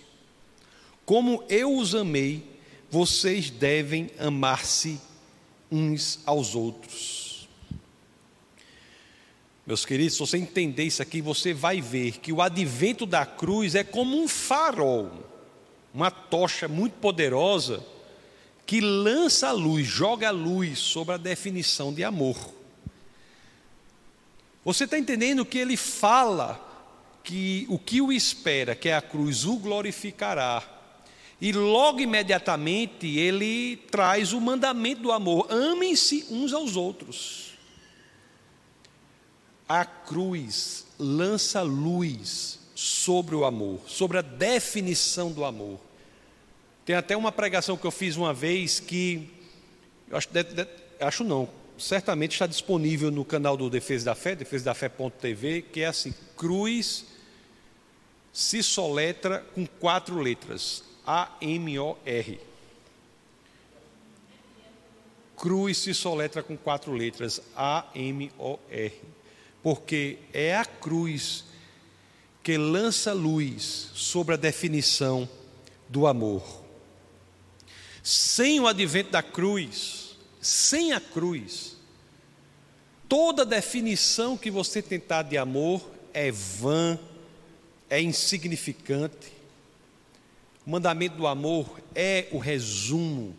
Como 1.06 1.44
eu 1.48 1.76
os 1.76 1.94
amei, 1.94 2.42
vocês 2.90 3.50
devem 3.50 4.10
amar-se 4.18 5.00
uns 5.70 6.18
aos 6.26 6.56
outros. 6.56 7.23
Meus 9.66 9.86
queridos, 9.86 10.14
se 10.14 10.20
você 10.20 10.36
entender 10.36 10.84
isso 10.84 11.00
aqui, 11.00 11.22
você 11.22 11.54
vai 11.54 11.80
ver 11.80 12.18
que 12.18 12.32
o 12.32 12.42
advento 12.42 13.06
da 13.06 13.24
cruz 13.24 13.74
é 13.74 13.82
como 13.82 14.22
um 14.22 14.28
farol, 14.28 15.10
uma 15.92 16.10
tocha 16.10 16.68
muito 16.68 16.94
poderosa 16.94 17.82
que 18.66 18.80
lança 18.80 19.48
a 19.48 19.52
luz, 19.52 19.86
joga 19.86 20.28
a 20.28 20.32
luz 20.32 20.78
sobre 20.78 21.14
a 21.14 21.18
definição 21.18 21.94
de 21.94 22.04
amor. 22.04 22.36
Você 24.64 24.84
está 24.84 24.98
entendendo 24.98 25.46
que 25.46 25.58
ele 25.58 25.78
fala 25.78 26.60
que 27.22 27.66
o 27.70 27.78
que 27.78 28.02
o 28.02 28.12
espera, 28.12 28.74
que 28.74 28.90
é 28.90 28.94
a 28.94 29.02
cruz, 29.02 29.46
o 29.46 29.56
glorificará. 29.56 30.62
E 31.40 31.52
logo 31.52 32.00
imediatamente 32.00 33.06
ele 33.06 33.78
traz 33.90 34.34
o 34.34 34.40
mandamento 34.40 35.02
do 35.02 35.12
amor: 35.12 35.46
amem-se 35.50 36.26
uns 36.30 36.52
aos 36.52 36.76
outros 36.76 37.53
a 39.68 39.84
cruz 39.84 40.86
lança 40.98 41.62
luz 41.62 42.58
sobre 42.74 43.34
o 43.34 43.44
amor, 43.44 43.80
sobre 43.86 44.18
a 44.18 44.22
definição 44.22 45.32
do 45.32 45.44
amor. 45.44 45.80
Tem 46.84 46.96
até 46.96 47.16
uma 47.16 47.32
pregação 47.32 47.76
que 47.76 47.86
eu 47.86 47.90
fiz 47.90 48.16
uma 48.16 48.34
vez 48.34 48.78
que, 48.78 49.30
eu 50.08 50.16
acho, 50.16 50.28
de, 50.30 50.42
de, 50.42 50.68
acho 51.00 51.24
não, 51.24 51.48
certamente 51.78 52.32
está 52.32 52.46
disponível 52.46 53.10
no 53.10 53.24
canal 53.24 53.56
do 53.56 53.70
Defesa 53.70 54.06
da 54.06 54.14
Fé, 54.14 54.34
defesadafé.tv, 54.34 55.62
que 55.62 55.80
é 55.80 55.86
assim: 55.86 56.12
cruz 56.36 57.06
se 58.32 58.62
soletra 58.62 59.44
com 59.54 59.66
quatro 59.66 60.20
letras, 60.20 60.84
A-M-O-R. 61.06 62.40
Cruz 65.36 65.78
se 65.78 65.94
soletra 65.94 66.42
com 66.42 66.56
quatro 66.56 66.92
letras, 66.92 67.40
A-M-O-R 67.56 69.13
porque 69.64 70.18
é 70.30 70.54
a 70.54 70.66
cruz 70.66 71.46
que 72.42 72.58
lança 72.58 73.14
luz 73.14 73.88
sobre 73.94 74.34
a 74.34 74.36
definição 74.36 75.26
do 75.88 76.06
amor. 76.06 76.44
Sem 78.02 78.60
o 78.60 78.66
advento 78.66 79.12
da 79.12 79.22
cruz, 79.22 80.18
sem 80.38 80.92
a 80.92 81.00
cruz, 81.00 81.78
toda 83.08 83.46
definição 83.46 84.36
que 84.36 84.50
você 84.50 84.82
tentar 84.82 85.22
de 85.22 85.38
amor 85.38 85.82
é 86.12 86.30
vã, 86.30 86.98
é 87.88 88.02
insignificante. 88.02 89.32
O 90.66 90.70
mandamento 90.70 91.16
do 91.16 91.26
amor 91.26 91.80
é 91.94 92.28
o 92.32 92.38
resumo 92.38 93.34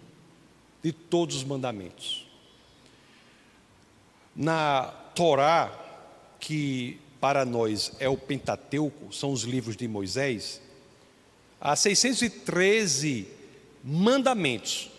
de 0.81 0.91
todos 0.91 1.35
os 1.35 1.43
mandamentos. 1.43 2.25
Na 4.35 4.85
Torá, 5.13 5.84
que 6.45 6.99
para 7.19 7.43
nós 7.43 7.91
é 7.99 8.07
o 8.07 8.15
Pentateuco, 8.15 9.11
são 9.11 9.31
os 9.31 9.41
livros 9.41 9.75
de 9.75 9.87
Moisés, 9.87 10.61
há 11.59 11.75
613 11.75 13.27
mandamentos. 13.83 14.91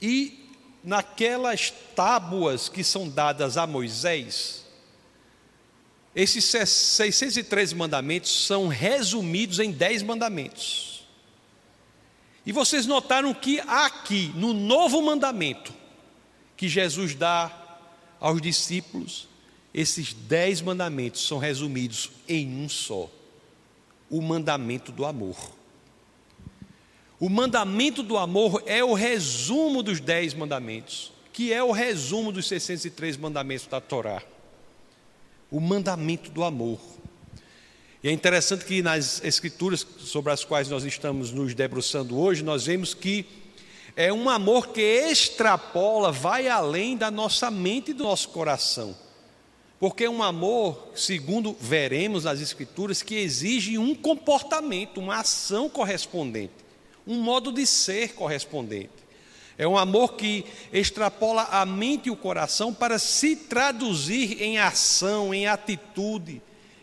E 0.00 0.48
naquelas 0.84 1.72
tábuas 1.96 2.68
que 2.68 2.84
são 2.84 3.08
dadas 3.08 3.56
a 3.56 3.66
Moisés, 3.66 4.64
esses 6.14 6.44
613 6.44 7.74
mandamentos 7.74 8.46
são 8.46 8.68
resumidos 8.68 9.58
em 9.58 9.72
10 9.72 10.04
mandamentos. 10.04 11.04
E 12.46 12.52
vocês 12.52 12.86
notaram 12.86 13.34
que 13.34 13.58
aqui, 13.58 14.30
no 14.36 14.52
novo 14.52 15.02
mandamento, 15.02 15.74
que 16.56 16.68
Jesus 16.68 17.16
dá 17.16 17.50
aos 18.20 18.40
discípulos, 18.40 19.33
esses 19.74 20.14
dez 20.14 20.62
mandamentos 20.62 21.26
são 21.26 21.38
resumidos 21.38 22.12
em 22.28 22.46
um 22.64 22.68
só: 22.68 23.10
o 24.08 24.22
mandamento 24.22 24.92
do 24.92 25.04
amor. 25.04 25.36
O 27.18 27.28
mandamento 27.28 28.02
do 28.02 28.16
amor 28.16 28.62
é 28.66 28.84
o 28.84 28.92
resumo 28.92 29.82
dos 29.82 29.98
dez 29.98 30.34
mandamentos, 30.34 31.12
que 31.32 31.52
é 31.52 31.62
o 31.62 31.72
resumo 31.72 32.30
dos 32.30 32.46
603 32.46 33.16
mandamentos 33.16 33.66
da 33.66 33.80
Torá. 33.80 34.22
O 35.50 35.60
mandamento 35.60 36.30
do 36.30 36.44
amor. 36.44 36.78
E 38.02 38.08
é 38.08 38.12
interessante 38.12 38.64
que 38.64 38.82
nas 38.82 39.24
escrituras 39.24 39.86
sobre 39.98 40.32
as 40.32 40.44
quais 40.44 40.68
nós 40.68 40.84
estamos 40.84 41.32
nos 41.32 41.54
debruçando 41.54 42.18
hoje, 42.18 42.42
nós 42.42 42.66
vemos 42.66 42.92
que 42.92 43.24
é 43.96 44.12
um 44.12 44.28
amor 44.28 44.68
que 44.68 44.82
extrapola, 44.82 46.12
vai 46.12 46.48
além 46.48 46.96
da 46.96 47.10
nossa 47.10 47.50
mente 47.50 47.92
e 47.92 47.94
do 47.94 48.04
nosso 48.04 48.28
coração. 48.28 48.94
Porque 49.84 50.08
um 50.08 50.22
amor, 50.22 50.92
segundo 50.94 51.54
veremos 51.60 52.24
nas 52.24 52.40
Escrituras, 52.40 53.02
que 53.02 53.16
exige 53.16 53.76
um 53.76 53.94
comportamento, 53.94 54.98
uma 54.98 55.20
ação 55.20 55.68
correspondente 55.68 56.64
um 57.06 57.20
modo 57.20 57.52
de 57.52 57.66
ser 57.66 58.14
correspondente. 58.14 58.88
É 59.58 59.68
um 59.68 59.76
amor 59.76 60.14
que 60.14 60.42
extrapola 60.72 61.42
a 61.50 61.66
mente 61.66 62.06
e 62.06 62.10
o 62.10 62.16
coração 62.16 62.72
para 62.72 62.98
se 62.98 63.36
traduzir 63.36 64.40
em 64.42 64.56
ação, 64.56 65.34
em 65.34 65.46
atitude, 65.46 66.40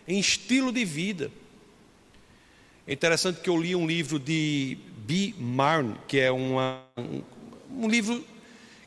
em 0.07 0.19
estilo 0.19 0.71
de 0.71 0.85
vida. 0.85 1.31
É 2.85 2.93
interessante 2.93 3.41
que 3.41 3.49
eu 3.49 3.57
li 3.59 3.75
um 3.75 3.87
livro 3.87 4.19
de 4.19 4.77
B. 4.95 5.33
Marn, 5.39 5.95
que 6.07 6.19
é 6.19 6.31
uma, 6.31 6.83
um, 6.95 7.23
um 7.83 7.87
livro 7.87 8.23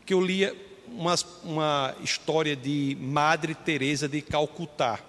que 0.06 0.14
eu 0.14 0.20
lia 0.20 0.54
uma, 0.96 1.14
uma 1.42 1.94
história 2.02 2.54
de 2.54 2.96
Madre 3.00 3.54
Teresa 3.54 4.08
de 4.08 4.22
Calcutá. 4.22 5.00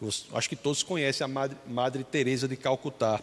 Eu 0.00 0.08
acho 0.34 0.48
que 0.48 0.56
todos 0.56 0.82
conhecem 0.82 1.24
a 1.24 1.28
Madre, 1.28 1.56
Madre 1.66 2.04
Teresa 2.04 2.46
de 2.46 2.56
Calcutá. 2.56 3.20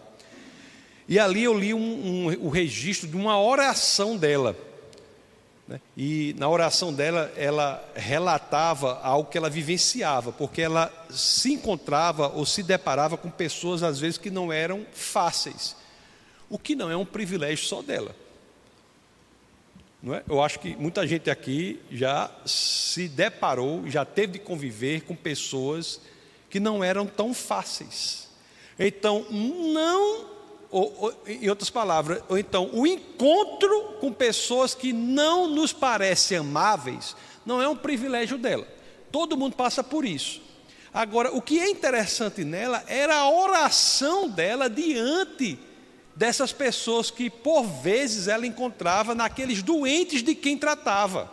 E 1.07 1.19
ali 1.19 1.43
eu 1.43 1.57
li 1.57 1.73
um, 1.73 1.79
um, 1.79 2.45
o 2.45 2.49
registro 2.49 3.07
de 3.07 3.15
uma 3.15 3.39
oração 3.39 4.17
dela. 4.17 4.55
Né? 5.67 5.79
E 5.95 6.35
na 6.37 6.49
oração 6.49 6.91
dela, 6.93 7.31
ela 7.37 7.83
relatava 7.95 8.99
algo 9.01 9.29
que 9.29 9.37
ela 9.37 9.49
vivenciava, 9.49 10.31
porque 10.31 10.61
ela 10.61 10.91
se 11.09 11.53
encontrava 11.53 12.29
ou 12.29 12.45
se 12.45 12.63
deparava 12.63 13.17
com 13.17 13.29
pessoas, 13.29 13.83
às 13.83 13.99
vezes, 13.99 14.17
que 14.17 14.31
não 14.31 14.51
eram 14.51 14.85
fáceis. 14.93 15.75
O 16.49 16.57
que 16.57 16.75
não 16.75 16.89
é 16.89 16.97
um 16.97 17.05
privilégio 17.05 17.65
só 17.65 17.81
dela. 17.81 18.15
Não 20.03 20.13
é? 20.13 20.23
Eu 20.27 20.43
acho 20.43 20.59
que 20.59 20.75
muita 20.75 21.07
gente 21.07 21.29
aqui 21.29 21.79
já 21.89 22.29
se 22.45 23.07
deparou, 23.07 23.89
já 23.89 24.03
teve 24.03 24.33
de 24.33 24.39
conviver 24.39 25.03
com 25.05 25.15
pessoas 25.15 26.01
que 26.49 26.59
não 26.59 26.83
eram 26.83 27.07
tão 27.07 27.33
fáceis. 27.33 28.27
Então, 28.77 29.25
não 29.31 30.33
ou, 30.69 30.93
ou, 30.99 31.13
em 31.25 31.47
outras 31.49 31.69
palavras, 31.69 32.21
ou 32.27 32.37
então 32.37 32.69
o 32.73 32.85
encontro 32.85 33.95
com 34.01 34.11
pessoas 34.11 34.75
que 34.75 34.91
não 34.91 35.47
nos 35.47 35.71
parecem 35.71 36.39
amáveis 36.39 37.15
não 37.45 37.61
é 37.61 37.69
um 37.69 37.75
privilégio 37.75 38.37
dela. 38.37 38.67
Todo 39.09 39.37
mundo 39.37 39.55
passa 39.55 39.81
por 39.83 40.03
isso. 40.03 40.41
Agora, 40.93 41.33
o 41.33 41.41
que 41.41 41.59
é 41.59 41.69
interessante 41.69 42.43
nela 42.43 42.83
era 42.87 43.15
a 43.15 43.29
oração 43.29 44.27
dela 44.27 44.69
diante 44.69 45.57
dessas 46.15 46.51
pessoas 46.51 47.09
que 47.09 47.29
por 47.29 47.63
vezes 47.63 48.27
ela 48.27 48.45
encontrava 48.45 49.15
naqueles 49.15 49.63
doentes 49.63 50.23
de 50.23 50.35
quem 50.35 50.57
tratava. 50.57 51.31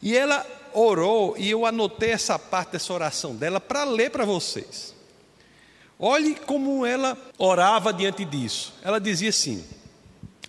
E 0.00 0.16
ela 0.16 0.46
orou, 0.72 1.36
e 1.38 1.50
eu 1.50 1.64
anotei 1.64 2.10
essa 2.10 2.38
parte 2.38 2.72
dessa 2.72 2.92
oração 2.92 3.34
dela 3.34 3.60
para 3.60 3.84
ler 3.84 4.10
para 4.10 4.24
vocês. 4.24 4.94
Olhe 5.98 6.34
como 6.34 6.84
ela 6.84 7.16
orava 7.38 7.92
diante 7.92 8.24
disso. 8.24 8.74
Ela 8.82 8.98
dizia 8.98 9.30
assim: 9.30 9.64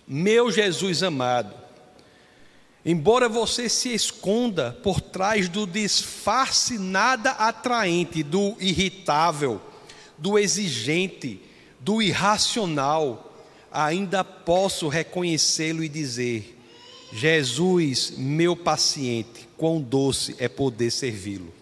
Meu 0.06 0.50
Jesus 0.50 1.02
amado, 1.02 1.54
embora 2.84 3.28
você 3.28 3.68
se 3.68 3.94
esconda 3.94 4.76
por 4.82 5.00
trás 5.00 5.48
do 5.48 5.66
disfarce 5.66 6.78
nada 6.78 7.30
atraente, 7.30 8.22
do 8.22 8.56
irritável, 8.58 9.60
do 10.18 10.38
exigente, 10.38 11.40
do 11.86 12.02
irracional, 12.02 13.32
ainda 13.70 14.24
posso 14.24 14.88
reconhecê-lo 14.88 15.84
e 15.84 15.88
dizer: 15.88 16.58
Jesus, 17.12 18.10
meu 18.18 18.56
paciente, 18.56 19.48
quão 19.56 19.80
doce 19.80 20.34
é 20.40 20.48
poder 20.48 20.90
servi-lo. 20.90 21.54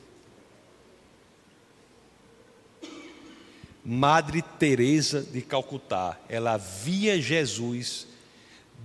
Madre 3.84 4.40
Teresa 4.40 5.20
de 5.20 5.42
Calcutá, 5.42 6.18
ela 6.26 6.56
via 6.56 7.20
Jesus 7.20 8.06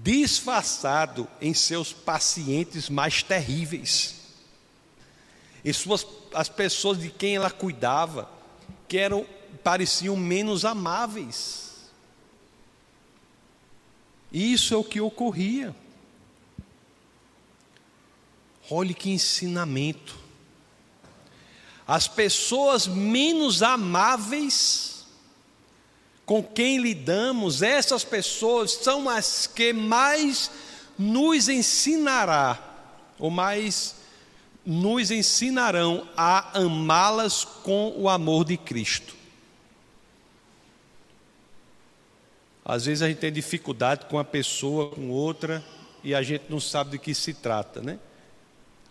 disfarçado 0.04 1.25
em 1.39 1.54
seus 1.54 1.93
pacientes 1.93 2.89
mais 2.89 3.23
terríveis. 3.23 4.15
Em 5.63 5.71
suas 5.71 6.06
as 6.34 6.49
pessoas 6.49 6.99
de 6.99 7.10
quem 7.10 7.38
ela 7.38 7.49
cuidava, 7.49 8.30
que 8.89 8.97
eram 8.97 9.25
pareciam 9.63 10.15
menos 10.15 10.65
amáveis. 10.65 11.89
Isso 14.31 14.73
é 14.73 14.77
o 14.77 14.83
que 14.83 15.01
ocorria. 15.01 15.75
Olhe 18.69 18.93
que 18.93 19.09
ensinamento. 19.09 20.17
As 21.88 22.07
pessoas 22.07 22.85
menos 22.85 23.63
amáveis 23.63 24.99
com 26.29 26.43
quem 26.43 26.77
lidamos, 26.77 27.63
essas 27.63 28.03
pessoas 28.03 28.73
são 28.73 29.09
as 29.09 29.47
que 29.47 29.73
mais 29.73 30.51
nos 30.95 31.49
ensinará, 31.49 32.59
ou 33.17 33.31
mais 33.31 33.95
nos 34.63 35.09
ensinarão 35.09 36.07
a 36.15 36.59
amá-las 36.59 37.43
com 37.43 37.95
o 37.97 38.07
amor 38.07 38.45
de 38.45 38.57
Cristo. 38.57 39.18
Às 42.69 42.86
vezes 42.86 43.01
a 43.01 43.08
gente 43.08 43.17
tem 43.17 43.32
dificuldade 43.32 44.05
com 44.05 44.17
uma 44.17 44.23
pessoa, 44.23 44.91
com 44.91 45.10
outra, 45.10 45.63
e 46.03 46.13
a 46.13 46.21
gente 46.21 46.43
não 46.49 46.60
sabe 46.60 46.91
de 46.91 46.99
que 46.99 47.15
se 47.15 47.34
trata, 47.34 47.82
né? 47.82 47.97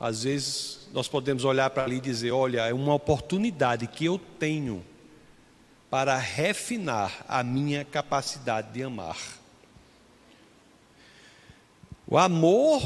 Às 0.01 0.25
vezes 0.25 0.89
nós 0.93 1.07
podemos 1.07 1.45
olhar 1.45 1.71
para 1.71 1.85
ali 1.85 1.99
e 1.99 2.01
dizer: 2.01 2.33
olha, 2.33 2.67
é 2.67 2.75
uma 2.75 2.93
oportunidade 2.93 3.87
que 3.87 4.05
eu 4.05 4.19
tenho 4.37 4.85
para 5.89 6.17
refinar 6.17 7.25
a 7.29 7.45
minha 7.45 7.85
capacidade 7.85 8.73
de 8.73 8.83
amar. 8.83 9.17
O 12.05 12.19
amor 12.19 12.83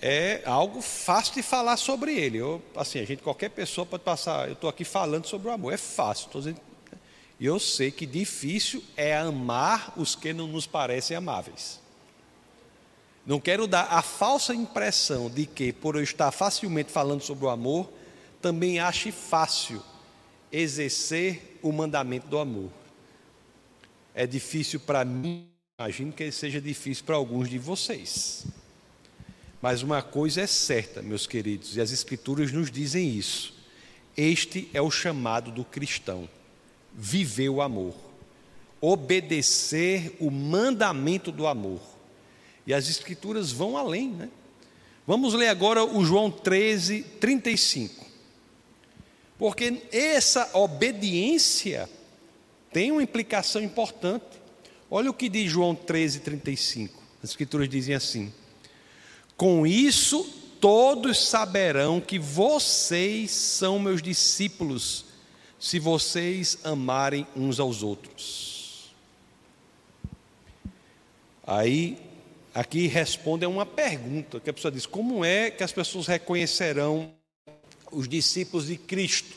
é 0.00 0.40
algo 0.46 0.80
fácil 0.80 1.34
de 1.34 1.42
falar 1.42 1.76
sobre 1.76 2.18
ele. 2.18 2.38
Eu, 2.38 2.62
assim, 2.74 2.98
a 2.98 3.04
gente, 3.04 3.22
qualquer 3.22 3.50
pessoa 3.50 3.84
pode 3.84 4.04
passar. 4.04 4.48
Eu 4.48 4.54
estou 4.54 4.70
aqui 4.70 4.84
falando 4.84 5.26
sobre 5.26 5.48
o 5.48 5.50
amor, 5.50 5.74
é 5.74 5.76
fácil. 5.76 6.28
Estou 6.28 6.40
dizendo, 6.40 6.62
eu 7.46 7.58
sei 7.60 7.90
que 7.90 8.04
difícil 8.04 8.82
é 8.96 9.16
amar 9.16 9.92
os 9.96 10.14
que 10.14 10.32
não 10.32 10.48
nos 10.48 10.66
parecem 10.66 11.16
amáveis. 11.16 11.80
Não 13.24 13.38
quero 13.38 13.66
dar 13.66 13.84
a 13.92 14.02
falsa 14.02 14.54
impressão 14.54 15.30
de 15.30 15.46
que, 15.46 15.72
por 15.72 15.96
eu 15.96 16.02
estar 16.02 16.32
facilmente 16.32 16.90
falando 16.90 17.20
sobre 17.20 17.44
o 17.44 17.50
amor, 17.50 17.88
também 18.40 18.80
ache 18.80 19.12
fácil 19.12 19.82
exercer 20.50 21.58
o 21.62 21.70
mandamento 21.70 22.26
do 22.26 22.38
amor. 22.38 22.70
É 24.14 24.26
difícil 24.26 24.80
para 24.80 25.04
mim, 25.04 25.46
imagino 25.78 26.12
que 26.12 26.32
seja 26.32 26.60
difícil 26.60 27.04
para 27.04 27.16
alguns 27.16 27.48
de 27.48 27.58
vocês. 27.58 28.46
Mas 29.60 29.82
uma 29.82 30.02
coisa 30.02 30.40
é 30.40 30.46
certa, 30.46 31.02
meus 31.02 31.26
queridos, 31.26 31.76
e 31.76 31.80
as 31.80 31.90
Escrituras 31.90 32.50
nos 32.50 32.70
dizem 32.70 33.10
isso. 33.10 33.54
Este 34.16 34.68
é 34.72 34.80
o 34.80 34.90
chamado 34.90 35.50
do 35.50 35.64
cristão: 35.64 36.28
viver 36.94 37.48
o 37.48 37.60
amor, 37.60 37.94
obedecer 38.80 40.16
o 40.20 40.30
mandamento 40.30 41.32
do 41.32 41.46
amor 41.46 41.80
E 42.66 42.72
as 42.72 42.88
Escrituras 42.88 43.50
vão 43.50 43.76
além, 43.76 44.10
né? 44.10 44.28
Vamos 45.06 45.32
ler 45.32 45.48
agora 45.48 45.84
o 45.84 46.04
João 46.04 46.30
13, 46.30 47.02
35. 47.18 48.04
Porque 49.38 49.82
essa 49.90 50.50
obediência 50.52 51.88
tem 52.72 52.92
uma 52.92 53.02
implicação 53.02 53.62
importante. 53.62 54.26
Olha 54.90 55.10
o 55.10 55.14
que 55.14 55.28
diz 55.28 55.50
João 55.50 55.74
13, 55.74 56.20
35. 56.20 57.02
As 57.22 57.30
Escrituras 57.30 57.68
dizem 57.68 57.94
assim: 57.94 58.32
Com 59.34 59.66
isso 59.66 60.24
todos 60.60 61.26
saberão 61.26 62.00
que 62.00 62.18
vocês 62.18 63.30
são 63.30 63.78
meus 63.78 64.02
discípulos, 64.02 65.04
se 65.58 65.78
vocês 65.78 66.58
amarem 66.64 67.26
uns 67.34 67.58
aos 67.58 67.82
outros. 67.82 68.90
Aí, 71.46 71.98
aqui 72.54 72.86
responde 72.86 73.44
a 73.44 73.48
uma 73.48 73.66
pergunta 73.66 74.38
que 74.38 74.50
a 74.50 74.52
pessoa 74.52 74.70
diz: 74.70 74.86
como 74.86 75.24
é 75.24 75.50
que 75.50 75.64
as 75.64 75.72
pessoas 75.72 76.06
reconhecerão 76.06 77.12
os 77.90 78.08
discípulos 78.08 78.66
de 78.66 78.76
Cristo? 78.76 79.34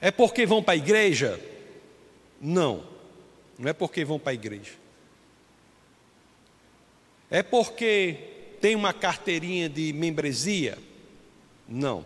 É 0.00 0.10
porque 0.10 0.46
vão 0.46 0.62
para 0.62 0.74
a 0.74 0.76
igreja? 0.76 1.40
Não, 2.40 2.84
não 3.58 3.68
é 3.68 3.72
porque 3.72 4.04
vão 4.04 4.18
para 4.18 4.30
a 4.30 4.34
igreja. 4.34 4.72
É 7.30 7.42
porque 7.42 8.16
tem 8.60 8.74
uma 8.74 8.92
carteirinha 8.92 9.68
de 9.68 9.92
membresia? 9.92 10.78
Não. 11.68 12.04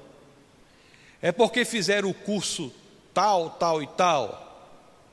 É 1.23 1.31
porque 1.33 1.65
fizeram 1.65 2.11
o 2.11 2.15
curso 2.15 2.73
tal, 3.15 3.51
tal 3.51 3.81
e 3.81 3.87
tal? 3.87 4.43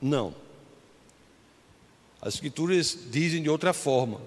Não. 0.02 0.34
As 2.20 2.34
Escrituras 2.34 2.98
dizem 3.10 3.42
de 3.42 3.48
outra 3.48 3.72
forma: 3.72 4.20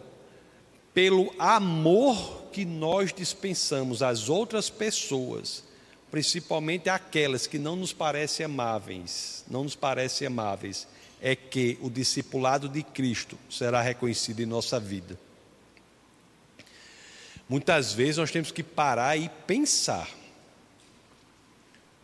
pelo 0.93 1.33
amor 1.37 2.45
que 2.53 2.63
nós 2.63 3.11
dispensamos 3.13 4.01
às 4.01 4.29
outras 4.29 4.69
pessoas, 4.69 5.63
principalmente 6.09 6.89
aquelas 6.89 7.47
que 7.47 7.59
não 7.59 7.75
nos 7.75 7.91
parecem 7.91 8.45
amáveis, 8.45 9.43
não 9.49 9.63
nos 9.63 9.75
parecem 9.75 10.27
amáveis, 10.27 10.87
é 11.21 11.35
que 11.35 11.77
o 11.81 11.89
discipulado 11.89 12.69
de 12.69 12.83
Cristo 12.83 13.37
será 13.49 13.81
reconhecido 13.81 14.39
em 14.39 14.45
nossa 14.45 14.79
vida. 14.79 15.19
Muitas 17.49 17.93
vezes 17.93 18.17
nós 18.17 18.31
temos 18.31 18.51
que 18.51 18.63
parar 18.63 19.17
e 19.17 19.29
pensar, 19.45 20.09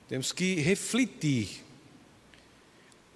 temos 0.10 0.32
que 0.32 0.56
refletir 0.56 1.64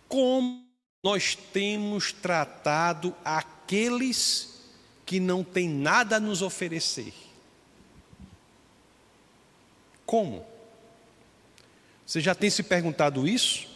como 0.07 0.63
nós 1.03 1.35
temos 1.35 2.13
tratado 2.13 3.15
aqueles 3.25 4.61
que 5.03 5.19
não 5.19 5.43
têm 5.43 5.67
nada 5.67 6.17
a 6.17 6.19
nos 6.19 6.43
oferecer. 6.43 7.11
Como? 10.05 10.45
Você 12.05 12.21
já 12.21 12.35
tem 12.35 12.51
se 12.51 12.61
perguntado 12.61 13.27
isso? 13.27 13.67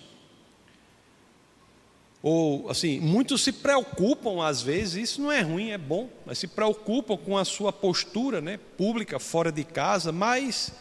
Ou, 2.21 2.69
assim, 2.69 2.99
muitos 2.99 3.41
se 3.41 3.51
preocupam 3.51 4.45
às 4.45 4.61
vezes, 4.61 5.09
isso 5.09 5.21
não 5.23 5.31
é 5.31 5.41
ruim, 5.41 5.71
é 5.71 5.77
bom, 5.77 6.07
mas 6.23 6.37
se 6.37 6.47
preocupam 6.47 7.17
com 7.17 7.35
a 7.35 7.43
sua 7.43 7.73
postura 7.73 8.41
né, 8.41 8.57
pública, 8.77 9.17
fora 9.17 9.51
de 9.51 9.63
casa, 9.63 10.11
mas 10.11 10.71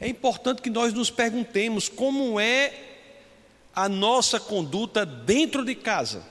é 0.00 0.08
importante 0.08 0.62
que 0.62 0.70
nós 0.70 0.92
nos 0.92 1.10
perguntemos 1.10 1.88
como 1.88 2.38
é 2.38 2.84
a 3.74 3.88
nossa 3.88 4.38
conduta 4.38 5.04
dentro 5.04 5.64
de 5.64 5.74
casa, 5.74 6.24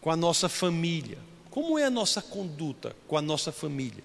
com 0.00 0.10
a 0.10 0.16
nossa 0.16 0.48
família. 0.48 1.18
Como 1.50 1.78
é 1.78 1.84
a 1.84 1.90
nossa 1.90 2.22
conduta 2.22 2.94
com 3.08 3.16
a 3.16 3.22
nossa 3.22 3.50
família? 3.50 4.04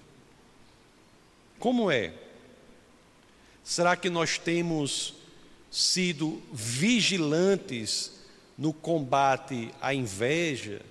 Como 1.58 1.90
é? 1.90 2.12
Será 3.62 3.96
que 3.96 4.10
nós 4.10 4.38
temos 4.38 5.14
sido 5.70 6.42
vigilantes 6.52 8.12
no 8.56 8.72
combate 8.72 9.70
à 9.80 9.92
inveja, 9.92 10.82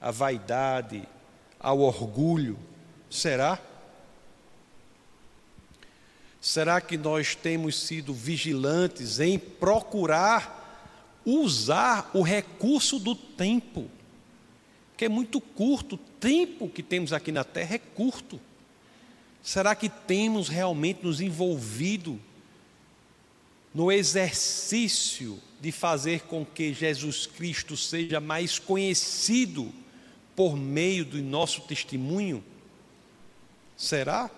à 0.00 0.10
vaidade, 0.10 1.06
ao 1.58 1.80
orgulho? 1.80 2.58
Será? 3.10 3.58
Será 6.44 6.78
que 6.78 6.98
nós 6.98 7.34
temos 7.34 7.74
sido 7.74 8.12
vigilantes 8.12 9.18
em 9.18 9.38
procurar 9.38 11.18
usar 11.24 12.10
o 12.12 12.20
recurso 12.20 12.98
do 12.98 13.14
tempo? 13.14 13.90
Que 14.94 15.06
é 15.06 15.08
muito 15.08 15.40
curto, 15.40 15.94
o 15.94 15.98
tempo 15.98 16.68
que 16.68 16.82
temos 16.82 17.14
aqui 17.14 17.32
na 17.32 17.44
terra 17.44 17.76
é 17.76 17.78
curto. 17.78 18.38
Será 19.42 19.74
que 19.74 19.88
temos 19.88 20.50
realmente 20.50 21.02
nos 21.02 21.18
envolvido 21.22 22.20
no 23.72 23.90
exercício 23.90 25.40
de 25.62 25.72
fazer 25.72 26.24
com 26.24 26.44
que 26.44 26.74
Jesus 26.74 27.24
Cristo 27.24 27.74
seja 27.74 28.20
mais 28.20 28.58
conhecido 28.58 29.72
por 30.36 30.58
meio 30.58 31.06
do 31.06 31.22
nosso 31.22 31.62
testemunho? 31.62 32.44
Será? 33.78 34.30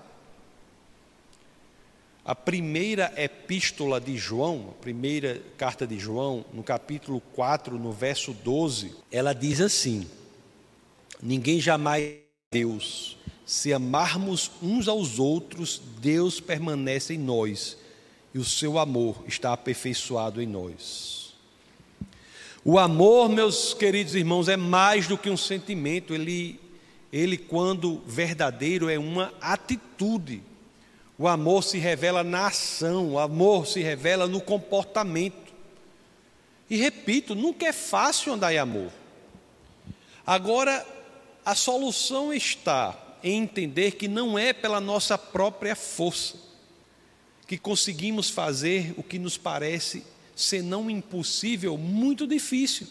A 2.26 2.34
primeira 2.34 3.12
epístola 3.16 4.00
de 4.00 4.16
João, 4.16 4.70
a 4.76 4.82
primeira 4.82 5.40
carta 5.56 5.86
de 5.86 5.96
João, 5.96 6.44
no 6.52 6.60
capítulo 6.60 7.20
4, 7.20 7.78
no 7.78 7.92
verso 7.92 8.32
12, 8.32 8.96
ela 9.12 9.32
diz 9.32 9.60
assim: 9.60 10.08
Ninguém 11.22 11.60
jamais 11.60 12.16
Deus, 12.50 13.16
se 13.46 13.72
amarmos 13.72 14.50
uns 14.60 14.88
aos 14.88 15.20
outros, 15.20 15.80
Deus 16.00 16.40
permanece 16.40 17.14
em 17.14 17.18
nós 17.18 17.76
e 18.34 18.40
o 18.40 18.44
seu 18.44 18.76
amor 18.76 19.22
está 19.28 19.52
aperfeiçoado 19.52 20.42
em 20.42 20.46
nós. 20.46 21.32
O 22.64 22.76
amor, 22.76 23.28
meus 23.28 23.72
queridos 23.72 24.16
irmãos, 24.16 24.48
é 24.48 24.56
mais 24.56 25.06
do 25.06 25.16
que 25.16 25.30
um 25.30 25.36
sentimento, 25.36 26.12
ele, 26.12 26.58
ele 27.12 27.38
quando 27.38 28.02
verdadeiro, 28.04 28.88
é 28.88 28.98
uma 28.98 29.32
atitude. 29.40 30.42
O 31.18 31.26
amor 31.26 31.64
se 31.64 31.78
revela 31.78 32.22
na 32.22 32.48
ação, 32.48 33.12
o 33.12 33.18
amor 33.18 33.66
se 33.66 33.80
revela 33.80 34.26
no 34.26 34.40
comportamento. 34.40 35.54
E 36.68 36.76
repito, 36.76 37.34
nunca 37.34 37.66
é 37.66 37.72
fácil 37.72 38.34
andar 38.34 38.52
em 38.52 38.58
amor. 38.58 38.92
Agora, 40.26 40.86
a 41.44 41.54
solução 41.54 42.32
está 42.32 42.96
em 43.22 43.42
entender 43.42 43.92
que 43.92 44.08
não 44.08 44.38
é 44.38 44.52
pela 44.52 44.80
nossa 44.80 45.16
própria 45.16 45.74
força 45.74 46.46
que 47.46 47.56
conseguimos 47.56 48.28
fazer 48.28 48.92
o 48.96 49.02
que 49.02 49.18
nos 49.18 49.38
parece 49.38 50.04
ser 50.34 50.62
não 50.62 50.90
impossível, 50.90 51.78
muito 51.78 52.26
difícil. 52.26 52.86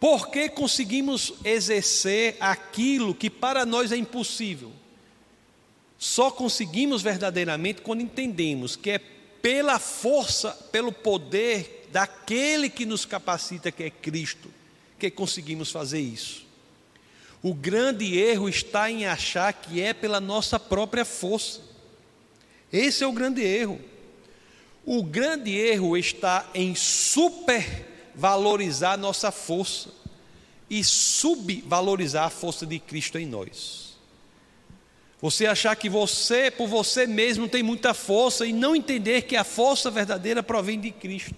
Porque 0.00 0.48
conseguimos 0.48 1.34
exercer 1.44 2.36
aquilo 2.40 3.14
que 3.14 3.30
para 3.30 3.64
nós 3.64 3.92
é 3.92 3.96
impossível? 3.96 4.72
Só 6.02 6.30
conseguimos 6.32 7.00
verdadeiramente 7.00 7.80
quando 7.80 8.00
entendemos 8.00 8.74
que 8.74 8.90
é 8.90 8.98
pela 8.98 9.78
força, 9.78 10.50
pelo 10.72 10.90
poder 10.90 11.88
daquele 11.92 12.68
que 12.68 12.84
nos 12.84 13.04
capacita, 13.04 13.70
que 13.70 13.84
é 13.84 13.90
Cristo, 13.90 14.50
que 14.98 15.08
conseguimos 15.12 15.70
fazer 15.70 16.00
isso. 16.00 16.44
O 17.40 17.54
grande 17.54 18.18
erro 18.18 18.48
está 18.48 18.90
em 18.90 19.06
achar 19.06 19.52
que 19.52 19.80
é 19.80 19.94
pela 19.94 20.18
nossa 20.18 20.58
própria 20.58 21.04
força. 21.04 21.60
Esse 22.72 23.04
é 23.04 23.06
o 23.06 23.12
grande 23.12 23.42
erro. 23.42 23.80
O 24.84 25.04
grande 25.04 25.56
erro 25.56 25.96
está 25.96 26.50
em 26.52 26.74
supervalorizar 26.74 28.98
nossa 28.98 29.30
força 29.30 29.88
e 30.68 30.82
subvalorizar 30.82 32.24
a 32.24 32.30
força 32.30 32.66
de 32.66 32.80
Cristo 32.80 33.20
em 33.20 33.26
nós. 33.26 33.91
Você 35.22 35.46
achar 35.46 35.74
que 35.76 35.88
você, 35.88 36.50
por 36.50 36.66
você 36.68 37.06
mesmo, 37.06 37.48
tem 37.48 37.62
muita 37.62 37.94
força 37.94 38.44
e 38.44 38.52
não 38.52 38.76
entender 38.76 39.22
que 39.22 39.36
a 39.36 39.44
força 39.44 39.90
verdadeira 39.90 40.42
provém 40.42 40.78
de 40.78 40.90
Cristo. 40.90 41.34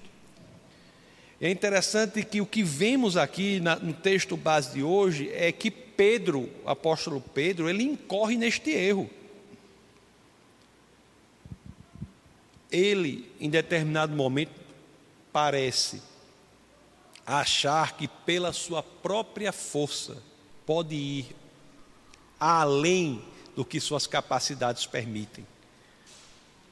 É 1.40 1.48
interessante 1.48 2.24
que 2.24 2.40
o 2.40 2.46
que 2.46 2.64
vemos 2.64 3.16
aqui 3.16 3.60
no 3.60 3.92
texto 3.92 4.36
base 4.36 4.72
de 4.72 4.82
hoje 4.82 5.30
é 5.32 5.52
que 5.52 5.70
Pedro, 5.70 6.50
o 6.64 6.68
apóstolo 6.68 7.20
Pedro, 7.20 7.68
ele 7.68 7.84
incorre 7.84 8.36
neste 8.36 8.70
erro. 8.70 9.08
ele, 12.74 13.30
em 13.38 13.48
determinado 13.48 14.16
momento, 14.16 14.50
parece 15.32 16.02
achar 17.24 17.96
que 17.96 18.08
pela 18.08 18.52
sua 18.52 18.82
própria 18.82 19.52
força 19.52 20.20
pode 20.66 20.96
ir 20.96 21.36
além 22.38 23.22
do 23.54 23.64
que 23.64 23.80
suas 23.80 24.06
capacidades 24.06 24.86
permitem, 24.86 25.46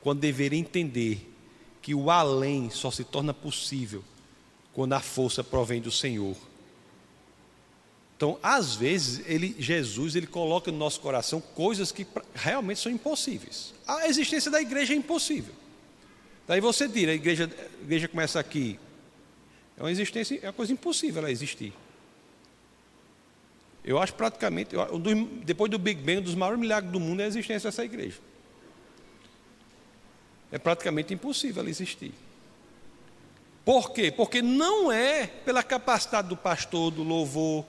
quando 0.00 0.20
deveria 0.20 0.58
entender 0.58 1.28
que 1.80 1.94
o 1.94 2.10
além 2.10 2.70
só 2.70 2.90
se 2.90 3.04
torna 3.04 3.34
possível 3.34 4.04
quando 4.72 4.92
a 4.94 5.00
força 5.00 5.44
provém 5.44 5.80
do 5.80 5.90
Senhor. 5.90 6.36
Então, 8.16 8.38
às 8.40 8.76
vezes, 8.76 9.26
ele, 9.26 9.56
Jesus 9.58 10.14
ele 10.14 10.28
coloca 10.28 10.70
no 10.70 10.78
nosso 10.78 11.00
coração 11.00 11.40
coisas 11.40 11.90
que 11.90 12.06
realmente 12.34 12.78
são 12.78 12.92
impossíveis. 12.92 13.74
A 13.86 14.06
existência 14.06 14.50
da 14.50 14.60
igreja 14.60 14.92
é 14.92 14.96
impossível. 14.96 15.52
Daí 16.46 16.60
você 16.60 16.88
tira, 16.88 17.12
a 17.12 17.14
igreja, 17.14 17.50
a 17.50 17.82
igreja 17.82 18.06
começa 18.06 18.38
aqui. 18.38 18.78
É 19.76 19.82
uma 19.82 19.90
existência, 19.90 20.38
é 20.40 20.46
uma 20.46 20.52
coisa 20.52 20.72
impossível 20.72 21.20
ela 21.22 21.32
existir. 21.32 21.72
Eu 23.84 23.98
acho 23.98 24.14
praticamente, 24.14 24.74
eu, 24.74 24.86
depois 25.44 25.70
do 25.70 25.78
Big 25.78 26.00
Bang, 26.00 26.18
um 26.18 26.22
dos 26.22 26.34
maiores 26.34 26.60
milagres 26.60 26.92
do 26.92 27.00
mundo 27.00 27.20
é 27.20 27.24
a 27.24 27.28
existência 27.28 27.68
dessa 27.68 27.84
igreja. 27.84 28.18
É 30.52 30.58
praticamente 30.58 31.12
impossível 31.12 31.60
ela 31.60 31.70
existir. 31.70 32.12
Por 33.64 33.92
quê? 33.92 34.10
Porque 34.10 34.42
não 34.42 34.90
é 34.92 35.26
pela 35.26 35.62
capacidade 35.62 36.28
do 36.28 36.36
pastor, 36.36 36.90
do 36.90 37.02
louvor, 37.02 37.64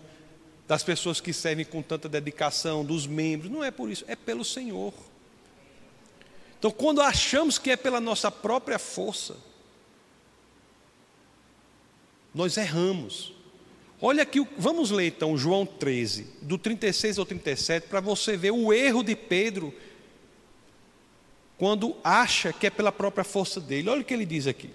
das 0.68 0.84
pessoas 0.84 1.20
que 1.20 1.34
servem 1.34 1.66
com 1.66 1.82
tanta 1.82 2.08
dedicação, 2.08 2.84
dos 2.84 3.06
membros, 3.08 3.52
não 3.52 3.64
é 3.64 3.72
por 3.72 3.90
isso, 3.90 4.04
é 4.08 4.16
pelo 4.16 4.46
Senhor. 4.46 4.94
Então, 6.58 6.72
quando 6.72 7.02
achamos 7.02 7.58
que 7.58 7.72
é 7.72 7.76
pela 7.76 8.00
nossa 8.00 8.32
própria 8.32 8.80
força, 8.80 9.36
nós 12.34 12.58
erramos. 12.58 13.34
Olha 14.06 14.24
aqui, 14.24 14.46
vamos 14.58 14.92
ler 14.92 15.08
então 15.08 15.38
João 15.38 15.66
13, 15.66 16.28
do 16.42 16.58
36 16.58 17.18
ao 17.18 17.26
37, 17.26 17.88
para 17.88 18.02
você 18.02 18.36
ver 18.36 18.52
o 18.52 18.74
erro 18.74 19.02
de 19.02 19.16
Pedro 19.16 19.74
quando 21.58 21.96
acha 22.04 22.52
que 22.52 22.68
é 22.68 22.70
pela 22.70 22.92
própria 22.92 23.24
força 23.24 23.62
dele. 23.62 23.90
Olha 23.90 24.02
o 24.02 24.04
que 24.04 24.14
ele 24.14 24.26
diz 24.26 24.46
aqui. 24.46 24.72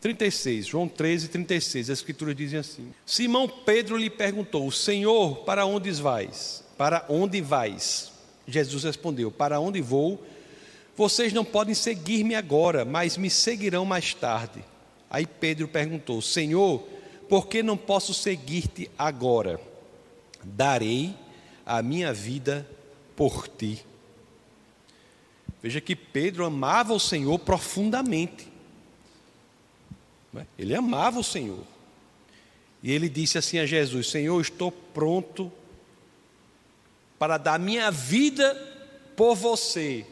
36, 0.00 0.66
João 0.66 0.88
13, 0.88 1.28
36, 1.28 1.90
as 1.90 1.98
escrituras 2.00 2.34
dizem 2.34 2.58
assim: 2.58 2.92
Simão 3.06 3.48
Pedro 3.48 3.96
lhe 3.96 4.10
perguntou: 4.10 4.68
Senhor, 4.72 5.44
para 5.44 5.64
onde 5.64 5.92
vais? 5.92 6.64
Para 6.76 7.06
onde 7.08 7.40
vais? 7.40 8.10
Jesus 8.48 8.82
respondeu: 8.82 9.30
Para 9.30 9.60
onde 9.60 9.80
vou? 9.80 10.20
Vocês 10.96 11.32
não 11.32 11.44
podem 11.44 11.72
seguir-me 11.72 12.34
agora, 12.34 12.84
mas 12.84 13.16
me 13.16 13.30
seguirão 13.30 13.84
mais 13.84 14.12
tarde. 14.12 14.64
Aí 15.08 15.24
Pedro 15.24 15.68
perguntou: 15.68 16.20
Senhor, 16.20 16.95
por 17.28 17.48
que 17.48 17.62
não 17.62 17.76
posso 17.76 18.14
seguir-te 18.14 18.90
agora? 18.98 19.60
Darei 20.42 21.14
a 21.64 21.82
minha 21.82 22.12
vida 22.12 22.68
por 23.16 23.48
ti. 23.48 23.84
Veja 25.62 25.80
que 25.80 25.96
Pedro 25.96 26.44
amava 26.44 26.92
o 26.92 27.00
Senhor 27.00 27.38
profundamente. 27.38 28.46
Né? 30.32 30.46
Ele 30.58 30.74
amava 30.74 31.18
o 31.18 31.24
Senhor. 31.24 31.64
E 32.82 32.92
ele 32.92 33.08
disse 33.08 33.38
assim 33.38 33.58
a 33.58 33.66
Jesus: 33.66 34.08
Senhor, 34.08 34.40
estou 34.40 34.70
pronto 34.70 35.50
para 37.18 37.38
dar 37.38 37.58
minha 37.58 37.90
vida 37.90 38.54
por 39.16 39.34
você, 39.34 40.06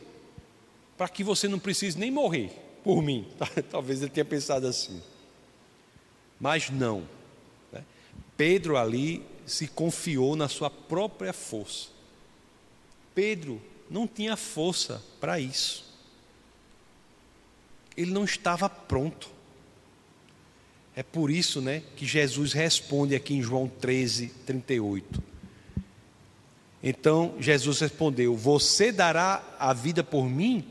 para 0.97 1.09
que 1.09 1.23
você 1.23 1.47
não 1.47 1.59
precise 1.59 1.99
nem 1.99 2.11
morrer 2.11 2.51
por 2.83 3.03
mim. 3.03 3.29
Talvez 3.71 4.01
ele 4.01 4.11
tenha 4.11 4.25
pensado 4.25 4.67
assim. 4.67 5.01
Mas 6.45 6.69
não. 6.69 7.09
Né? 7.73 7.83
Pedro 8.37 8.77
ali 8.77 9.25
se 9.47 9.67
confiou 9.67 10.37
na 10.37 10.47
sua 10.47 10.69
própria 10.69 11.33
força. 11.33 11.89
Pedro 13.15 13.63
não 13.89 14.07
tinha 14.07 14.37
força 14.37 15.03
para 15.19 15.41
isso. 15.41 15.87
Ele 17.97 18.11
não 18.11 18.25
estava 18.25 18.69
pronto. 18.69 19.31
É 20.95 21.03
por 21.03 21.31
isso 21.31 21.63
né, 21.63 21.83
que 21.97 22.05
Jesus 22.05 22.53
responde 22.53 23.15
aqui 23.15 23.33
em 23.33 23.43
João 23.43 23.67
13, 23.67 24.29
38. 24.45 25.23
Então 26.83 27.37
Jesus 27.41 27.81
respondeu: 27.81 28.37
Você 28.37 28.93
dará 28.93 29.43
a 29.59 29.73
vida 29.73 30.05
por 30.05 30.29
mim? 30.29 30.63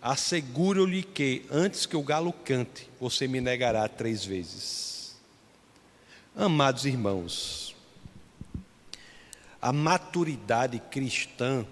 Asseguro-lhe 0.00 1.02
que, 1.02 1.44
antes 1.50 1.84
que 1.84 1.98
o 1.98 2.02
galo 2.02 2.32
cante, 2.32 2.88
você 2.98 3.28
me 3.28 3.42
negará 3.42 3.86
três 3.88 4.24
vezes. 4.24 4.97
Amados 6.40 6.84
irmãos, 6.84 7.74
a 9.60 9.72
maturidade 9.72 10.78
cristã, 10.88 11.66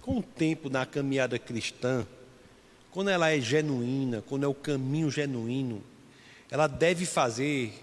com 0.00 0.20
o 0.20 0.22
tempo 0.22 0.70
na 0.70 0.86
caminhada 0.86 1.38
cristã, 1.38 2.06
quando 2.90 3.10
ela 3.10 3.30
é 3.30 3.38
genuína, 3.38 4.24
quando 4.26 4.44
é 4.44 4.48
o 4.48 4.54
caminho 4.54 5.10
genuíno, 5.10 5.82
ela 6.50 6.66
deve 6.66 7.04
fazer 7.04 7.74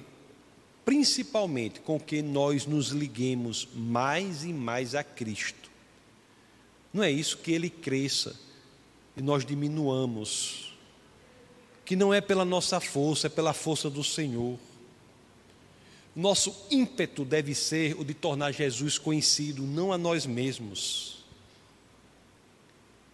principalmente 0.84 1.82
com 1.82 2.00
que 2.00 2.24
nós 2.24 2.66
nos 2.66 2.88
liguemos 2.88 3.68
mais 3.76 4.44
e 4.44 4.52
mais 4.52 4.96
a 4.96 5.04
Cristo. 5.04 5.70
Não 6.92 7.04
é 7.04 7.12
isso 7.12 7.38
que 7.38 7.52
ele 7.52 7.70
cresça 7.70 8.36
e 9.16 9.22
nós 9.22 9.46
diminuamos. 9.46 10.74
Que 11.86 11.96
não 11.96 12.12
é 12.12 12.22
pela 12.22 12.44
nossa 12.44 12.80
força, 12.80 13.28
é 13.28 13.30
pela 13.30 13.54
força 13.54 13.88
do 13.88 14.04
Senhor. 14.04 14.58
Nosso 16.18 16.66
ímpeto 16.72 17.24
deve 17.24 17.54
ser 17.54 17.96
o 17.96 18.04
de 18.04 18.16
tornar 18.16 18.52
Jesus 18.52 18.98
conhecido, 18.98 19.62
não 19.62 19.94
a 19.94 20.00
nós 20.00 20.26
mesmos. 20.26 21.24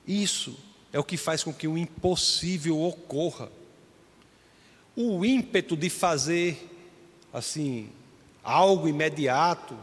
Isso 0.07 0.57
é 0.93 0.97
o 0.97 1.03
que 1.03 1.17
faz 1.17 1.43
com 1.43 1.53
que 1.53 1.67
o 1.67 1.77
impossível 1.77 2.81
ocorra 2.81 3.51
o 4.95 5.25
ímpeto 5.25 5.75
de 5.75 5.89
fazer 5.89 6.69
assim 7.33 7.89
algo 8.41 8.87
imediato 8.87 9.77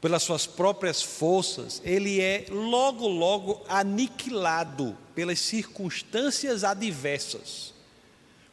pelas 0.00 0.22
suas 0.22 0.46
próprias 0.46 1.02
forças, 1.02 1.82
ele 1.84 2.20
é 2.20 2.46
logo 2.50 3.08
logo 3.08 3.62
aniquilado 3.68 4.96
pelas 5.14 5.40
circunstâncias 5.40 6.62
adversas. 6.62 7.74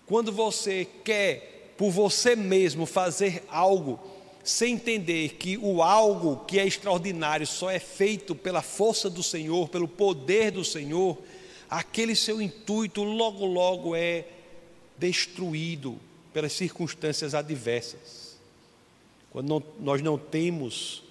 Quando 0.05 0.31
você 0.31 0.85
quer 1.05 1.50
por 1.81 1.89
você 1.89 2.35
mesmo 2.35 2.85
fazer 2.85 3.43
algo 3.49 3.99
sem 4.43 4.75
entender 4.75 5.29
que 5.29 5.57
o 5.57 5.81
algo 5.81 6.45
que 6.45 6.59
é 6.59 6.67
extraordinário 6.67 7.47
só 7.47 7.71
é 7.71 7.79
feito 7.79 8.35
pela 8.35 8.61
força 8.61 9.09
do 9.09 9.23
Senhor, 9.23 9.67
pelo 9.67 9.87
poder 9.87 10.51
do 10.51 10.63
Senhor, 10.63 11.17
aquele 11.67 12.15
seu 12.15 12.39
intuito 12.39 13.01
logo 13.01 13.47
logo 13.47 13.95
é 13.95 14.27
destruído 14.95 15.97
pelas 16.31 16.53
circunstâncias 16.53 17.33
adversas. 17.33 18.37
Quando 19.31 19.47
não, 19.49 19.63
nós 19.79 20.03
não 20.03 20.19
temos 20.19 21.01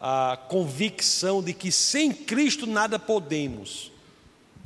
a 0.00 0.36
convicção 0.48 1.40
de 1.40 1.54
que 1.54 1.70
sem 1.70 2.10
Cristo 2.10 2.66
nada 2.66 2.98
podemos, 2.98 3.91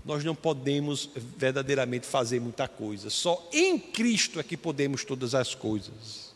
nós 0.07 0.25
não 0.25 0.35
podemos 0.35 1.11
verdadeiramente 1.37 2.07
fazer 2.07 2.41
muita 2.41 2.69
coisa. 2.69 3.11
Só 3.11 3.47
em 3.53 3.79
Cristo 3.79 4.41
é 4.41 4.43
que 4.43 4.57
podemos 4.57 5.05
todas 5.05 5.35
as 5.35 5.55
coisas. 5.55 6.33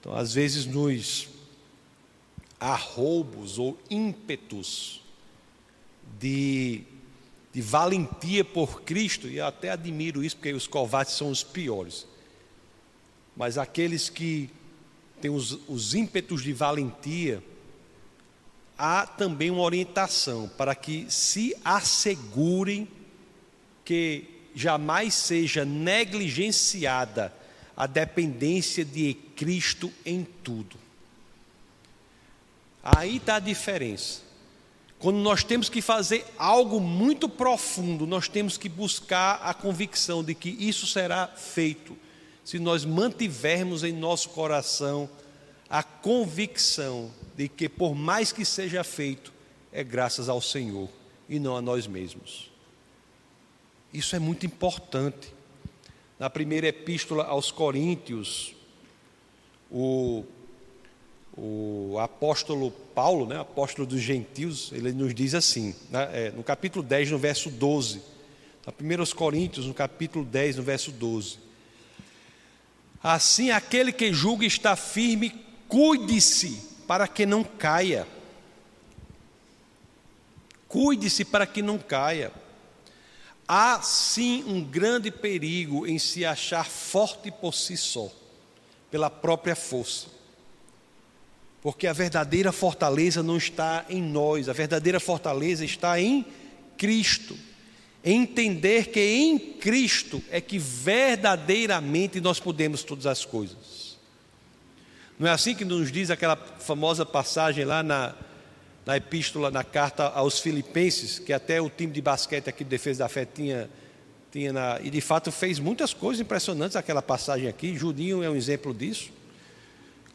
Então, 0.00 0.16
às 0.16 0.34
vezes, 0.34 0.66
nos 0.66 1.28
arroubos 2.58 3.58
ou 3.58 3.78
ímpetos 3.90 5.02
de 6.18 6.84
de 7.54 7.62
valentia 7.62 8.44
por 8.44 8.82
Cristo, 8.82 9.28
e 9.28 9.36
eu 9.36 9.46
até 9.46 9.70
admiro 9.70 10.24
isso, 10.24 10.34
porque 10.36 10.52
os 10.52 10.66
covardes 10.66 11.14
são 11.14 11.30
os 11.30 11.44
piores. 11.44 12.04
Mas 13.36 13.56
aqueles 13.56 14.08
que 14.10 14.50
têm 15.20 15.30
os, 15.30 15.60
os 15.68 15.94
ímpetos 15.94 16.42
de 16.42 16.52
valentia, 16.52 17.40
há 18.78 19.06
também 19.06 19.50
uma 19.50 19.62
orientação 19.62 20.48
para 20.56 20.74
que 20.74 21.06
se 21.08 21.56
assegurem 21.64 22.88
que 23.84 24.24
jamais 24.54 25.14
seja 25.14 25.64
negligenciada 25.64 27.32
a 27.76 27.86
dependência 27.86 28.84
de 28.84 29.14
Cristo 29.36 29.92
em 30.04 30.24
tudo. 30.42 30.76
Aí 32.82 33.16
está 33.16 33.36
a 33.36 33.40
diferença. 33.40 34.22
Quando 34.98 35.18
nós 35.18 35.42
temos 35.42 35.68
que 35.68 35.82
fazer 35.82 36.24
algo 36.38 36.80
muito 36.80 37.28
profundo, 37.28 38.06
nós 38.06 38.28
temos 38.28 38.56
que 38.56 38.68
buscar 38.68 39.40
a 39.42 39.52
convicção 39.52 40.22
de 40.22 40.34
que 40.34 40.48
isso 40.48 40.86
será 40.86 41.26
feito, 41.26 41.96
se 42.44 42.58
nós 42.58 42.84
mantivermos 42.84 43.84
em 43.84 43.92
nosso 43.92 44.30
coração 44.30 45.08
a 45.68 45.82
convicção 45.82 47.10
de 47.36 47.48
que, 47.48 47.68
por 47.68 47.94
mais 47.94 48.32
que 48.32 48.44
seja 48.44 48.84
feito, 48.84 49.32
é 49.72 49.82
graças 49.82 50.28
ao 50.28 50.40
Senhor 50.40 50.88
e 51.28 51.38
não 51.38 51.56
a 51.56 51.62
nós 51.62 51.86
mesmos. 51.86 52.50
Isso 53.92 54.14
é 54.14 54.18
muito 54.18 54.46
importante. 54.46 55.32
Na 56.18 56.30
primeira 56.30 56.68
epístola 56.68 57.24
aos 57.24 57.50
Coríntios, 57.50 58.54
o 59.70 60.24
o 61.36 61.98
apóstolo 61.98 62.70
Paulo, 62.70 63.26
né, 63.26 63.40
apóstolo 63.40 63.86
dos 63.86 64.00
gentios, 64.00 64.70
ele 64.72 64.92
nos 64.92 65.12
diz 65.12 65.34
assim, 65.34 65.74
né, 65.90 66.08
é, 66.12 66.30
no 66.30 66.44
capítulo 66.44 66.84
10, 66.84 67.10
no 67.10 67.18
verso 67.18 67.50
12, 67.50 68.00
na 68.64 68.72
1 68.72 69.16
Coríntios, 69.16 69.66
no 69.66 69.74
capítulo 69.74 70.24
10, 70.24 70.56
no 70.56 70.62
verso 70.62 70.92
12. 70.92 71.38
Assim, 73.02 73.50
aquele 73.50 73.92
que 73.92 74.12
julga 74.12 74.46
está 74.46 74.76
firme, 74.76 75.43
cuide-se 75.74 76.62
para 76.86 77.08
que 77.08 77.26
não 77.26 77.42
caia. 77.42 78.06
Cuide-se 80.68 81.24
para 81.24 81.48
que 81.48 81.62
não 81.62 81.78
caia. 81.78 82.30
Há 83.48 83.82
sim 83.82 84.44
um 84.46 84.62
grande 84.62 85.10
perigo 85.10 85.84
em 85.84 85.98
se 85.98 86.24
achar 86.24 86.64
forte 86.64 87.28
por 87.32 87.52
si 87.52 87.76
só, 87.76 88.08
pela 88.88 89.10
própria 89.10 89.56
força. 89.56 90.06
Porque 91.60 91.88
a 91.88 91.92
verdadeira 91.92 92.52
fortaleza 92.52 93.20
não 93.20 93.36
está 93.36 93.84
em 93.88 94.00
nós, 94.00 94.48
a 94.48 94.52
verdadeira 94.52 95.00
fortaleza 95.00 95.64
está 95.64 96.00
em 96.00 96.24
Cristo. 96.78 97.36
Entender 98.04 98.92
que 98.92 99.00
em 99.00 99.36
Cristo 99.40 100.22
é 100.30 100.40
que 100.40 100.56
verdadeiramente 100.56 102.20
nós 102.20 102.38
podemos 102.38 102.84
todas 102.84 103.06
as 103.06 103.24
coisas. 103.24 103.93
Não 105.18 105.28
é 105.28 105.30
assim 105.30 105.54
que 105.54 105.64
nos 105.64 105.92
diz 105.92 106.10
aquela 106.10 106.36
famosa 106.36 107.06
passagem 107.06 107.64
lá 107.64 107.82
na, 107.82 108.14
na 108.84 108.96
epístola, 108.96 109.50
na 109.50 109.62
carta 109.62 110.08
aos 110.08 110.40
Filipenses, 110.40 111.18
que 111.18 111.32
até 111.32 111.60
o 111.60 111.70
time 111.70 111.92
de 111.92 112.02
basquete 112.02 112.48
aqui 112.48 112.64
de 112.64 112.70
defesa 112.70 113.04
da 113.04 113.08
fé 113.08 113.24
tinha, 113.24 113.70
tinha 114.32 114.52
na, 114.52 114.80
e 114.82 114.90
de 114.90 115.00
fato 115.00 115.30
fez 115.30 115.60
muitas 115.60 115.94
coisas 115.94 116.20
impressionantes 116.20 116.76
aquela 116.76 117.00
passagem 117.00 117.48
aqui. 117.48 117.76
Judinho 117.76 118.22
é 118.22 118.28
um 118.28 118.34
exemplo 118.34 118.74
disso. 118.74 119.10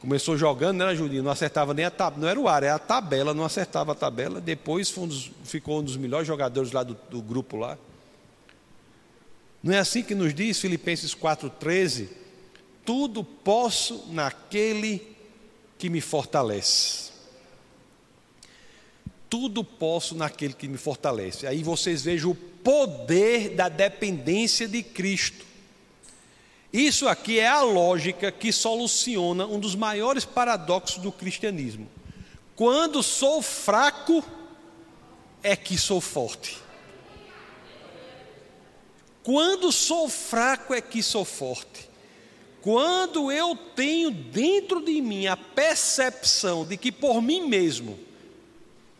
Começou 0.02 0.38
jogando, 0.38 0.78
não 0.78 0.86
era 0.86 0.96
Judinho, 0.96 1.24
não 1.24 1.32
acertava 1.32 1.74
nem 1.74 1.86
a 1.86 1.92
tabela, 1.92 2.22
não 2.22 2.30
era 2.30 2.40
o 2.40 2.48
ar, 2.48 2.64
era 2.64 2.76
a 2.76 2.80
tabela, 2.80 3.34
não 3.34 3.44
acertava 3.44 3.94
a 3.94 3.96
tabela. 3.96 4.40
Depois 4.42 4.98
um 4.98 5.08
dos, 5.08 5.32
ficou 5.44 5.80
um 5.80 5.84
dos 5.84 5.98
melhores 5.98 6.28
jogadores 6.28 6.72
lá 6.72 6.84
do, 6.84 6.98
do 7.10 7.22
grupo 7.22 7.58
lá. 7.58 7.78
Não 9.62 9.74
é 9.74 9.80
assim 9.80 10.04
que 10.04 10.16
nos 10.16 10.34
diz 10.34 10.60
Filipenses 10.60 11.14
4,13? 11.16 12.08
Tudo 12.90 13.24
posso 13.24 14.08
naquele 14.10 15.16
que 15.78 15.92
me 15.92 16.02
fortalece 16.02 17.10
tudo 19.30 19.64
posso 19.64 20.16
naquele 20.16 20.54
que 20.54 20.68
me 20.68 20.78
fortalece. 20.78 21.46
Aí 21.46 21.62
vocês 21.62 22.04
vejam 22.04 22.32
o 22.32 22.36
poder 22.36 23.50
da 23.50 23.70
dependência 23.70 24.68
de 24.68 24.82
Cristo. 24.82 25.46
Isso 26.74 27.08
aqui 27.08 27.40
é 27.40 27.48
a 27.48 27.62
lógica 27.62 28.32
que 28.32 28.52
soluciona 28.52 29.46
um 29.46 29.60
dos 29.60 29.76
maiores 29.76 30.26
paradoxos 30.26 30.98
do 30.98 31.12
cristianismo. 31.12 31.88
Quando 32.56 33.04
sou 33.04 33.42
fraco, 33.42 34.24
é 35.44 35.56
que 35.56 35.78
sou 35.78 36.02
forte. 36.02 36.58
Quando 39.22 39.72
sou 39.72 40.10
fraco, 40.10 40.74
é 40.74 40.82
que 40.82 41.04
sou 41.04 41.24
forte. 41.24 41.89
Quando 42.62 43.32
eu 43.32 43.56
tenho 43.56 44.12
dentro 44.12 44.84
de 44.84 45.02
mim 45.02 45.28
a 45.28 45.38
percepção 45.38 46.66
de 46.66 46.76
que 46.76 46.92
por 46.92 47.22
mim 47.22 47.48
mesmo 47.48 47.98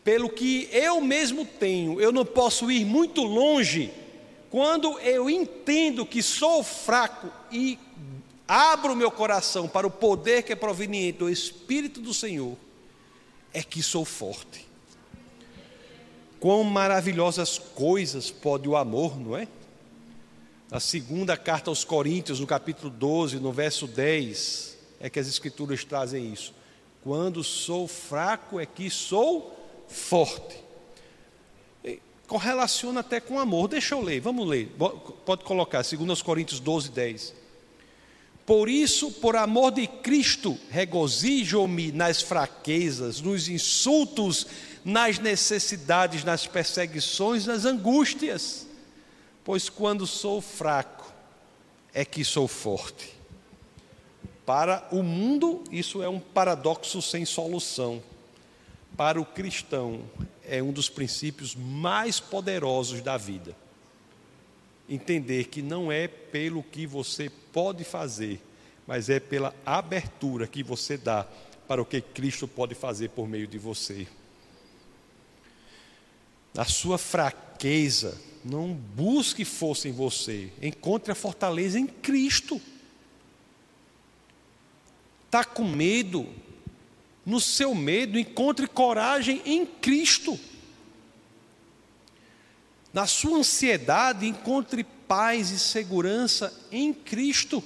pelo 0.04 0.30
que 0.30 0.68
eu 0.72 1.00
mesmo 1.02 1.46
tenho, 1.46 2.02
eu 2.02 2.12
não 2.12 2.26
posso 2.26 2.72
ir 2.72 2.84
muito 2.84 3.22
longe, 3.22 3.92
quando 4.50 4.98
eu 5.02 5.30
entendo 5.30 6.04
que 6.06 6.24
sou 6.24 6.64
fraco 6.64 7.32
e 7.52 7.78
abro 8.48 8.96
meu 8.96 9.12
coração 9.12 9.68
para 9.68 9.86
o 9.86 9.92
poder 9.92 10.42
que 10.42 10.54
é 10.54 10.56
proveniente 10.56 11.20
do 11.20 11.30
Espírito 11.30 12.02
do 12.02 12.14
Senhor, 12.14 12.58
é 13.54 13.62
que 13.62 13.84
sou 13.84 14.04
forte. 14.04 14.66
Quão 16.40 16.64
maravilhosas 16.64 17.60
coisas 17.60 18.32
pode 18.32 18.68
o 18.68 18.76
amor, 18.76 19.20
não 19.20 19.38
é? 19.38 19.48
Na 20.72 20.80
segunda 20.80 21.36
carta 21.36 21.72
aos 21.72 21.84
Coríntios, 21.84 22.40
no 22.40 22.46
capítulo 22.46 22.92
12, 22.92 23.38
no 23.40 23.52
verso 23.52 23.88
10, 23.88 24.78
é 25.00 25.10
que 25.10 25.20
as 25.20 25.28
Escrituras 25.28 25.84
trazem 25.84 26.32
isso. 26.32 26.54
Quando 27.04 27.44
sou 27.44 27.88
fraco 27.88 28.60
é 28.60 28.68
que 28.68 28.88
sou 28.88 29.58
forte. 29.88 30.58
Correlaciona 32.28 33.00
até 33.00 33.20
com 33.20 33.40
amor. 33.40 33.68
Deixa 33.68 33.96
eu 33.96 34.02
ler, 34.02 34.20
vamos 34.20 34.48
ler. 34.48 34.72
Pode 35.26 35.44
colocar, 35.44 35.82
2 35.82 36.22
Coríntios 36.22 36.60
12, 36.60 36.92
10. 36.92 37.34
Por 38.46 38.70
isso, 38.70 39.12
por 39.14 39.36
amor 39.36 39.72
de 39.72 39.88
Cristo, 39.88 40.56
regozijo-me 40.70 41.92
nas 41.92 42.22
fraquezas, 42.22 43.22
nos 43.22 43.50
insultos, 43.50 44.46
nas 44.86 45.18
necessidades, 45.18 46.24
nas 46.24 46.46
perseguições, 46.46 47.48
nas 47.48 47.66
angústias. 47.66 48.69
Pois 49.50 49.68
quando 49.68 50.06
sou 50.06 50.42
fraco, 50.42 51.12
é 51.92 52.06
que 52.06 52.24
sou 52.24 52.48
forte. 52.48 53.16
Para 54.46 54.88
o 54.92 55.02
mundo, 55.02 55.64
isso 55.72 56.04
é 56.04 56.08
um 56.08 56.20
paradoxo 56.20 57.02
sem 57.02 57.26
solução 57.26 58.00
para 58.96 59.20
o 59.20 59.26
cristão, 59.26 60.04
é 60.46 60.62
um 60.62 60.72
dos 60.72 60.88
princípios 60.88 61.56
mais 61.56 62.20
poderosos 62.20 63.02
da 63.02 63.18
vida. 63.18 63.56
Entender 64.88 65.46
que 65.46 65.64
não 65.64 65.92
é 65.92 66.08
pelo 66.08 66.62
que 66.62 66.86
você 66.86 67.32
pode 67.52 67.84
fazer, 67.84 68.40
mas 68.86 69.10
é 69.10 69.20
pela 69.20 69.52
abertura 69.66 70.46
que 70.46 70.62
você 70.62 70.96
dá 70.96 71.26
para 71.68 71.82
o 71.82 71.86
que 71.86 72.02
Cristo 72.02 72.48
pode 72.48 72.76
fazer 72.76 73.10
por 73.10 73.28
meio 73.28 73.48
de 73.48 73.58
você. 73.58 74.08
Na 76.54 76.66
sua 76.66 77.00
fraqueza, 77.00 78.29
não 78.44 78.74
busque 78.74 79.44
força 79.44 79.88
em 79.88 79.92
você, 79.92 80.52
encontre 80.62 81.12
a 81.12 81.16
fortaleza 81.16 81.80
em 81.80 81.88
Cristo. 81.88 82.62
Está 85.26 85.44
com 85.44 85.64
medo? 85.64 86.28
no 87.30 87.40
seu 87.40 87.76
medo, 87.76 88.18
encontre 88.18 88.68
coragem 88.68 89.40
em 89.46 89.64
Cristo. 89.64 90.40
Na 92.92 93.06
sua 93.06 93.38
ansiedade, 93.38 94.26
encontre 94.26 94.84
paz 94.84 95.52
e 95.52 95.60
segurança 95.60 96.52
em 96.72 96.92
Cristo. 96.92 97.64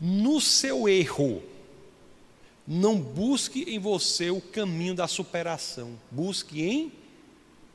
No 0.00 0.40
seu 0.40 0.88
erro, 0.88 1.42
não 2.66 2.98
busque 2.98 3.64
em 3.64 3.78
você 3.78 4.30
o 4.30 4.40
caminho 4.40 4.94
da 4.94 5.06
superação, 5.06 5.98
busque 6.10 6.62
em 6.62 6.90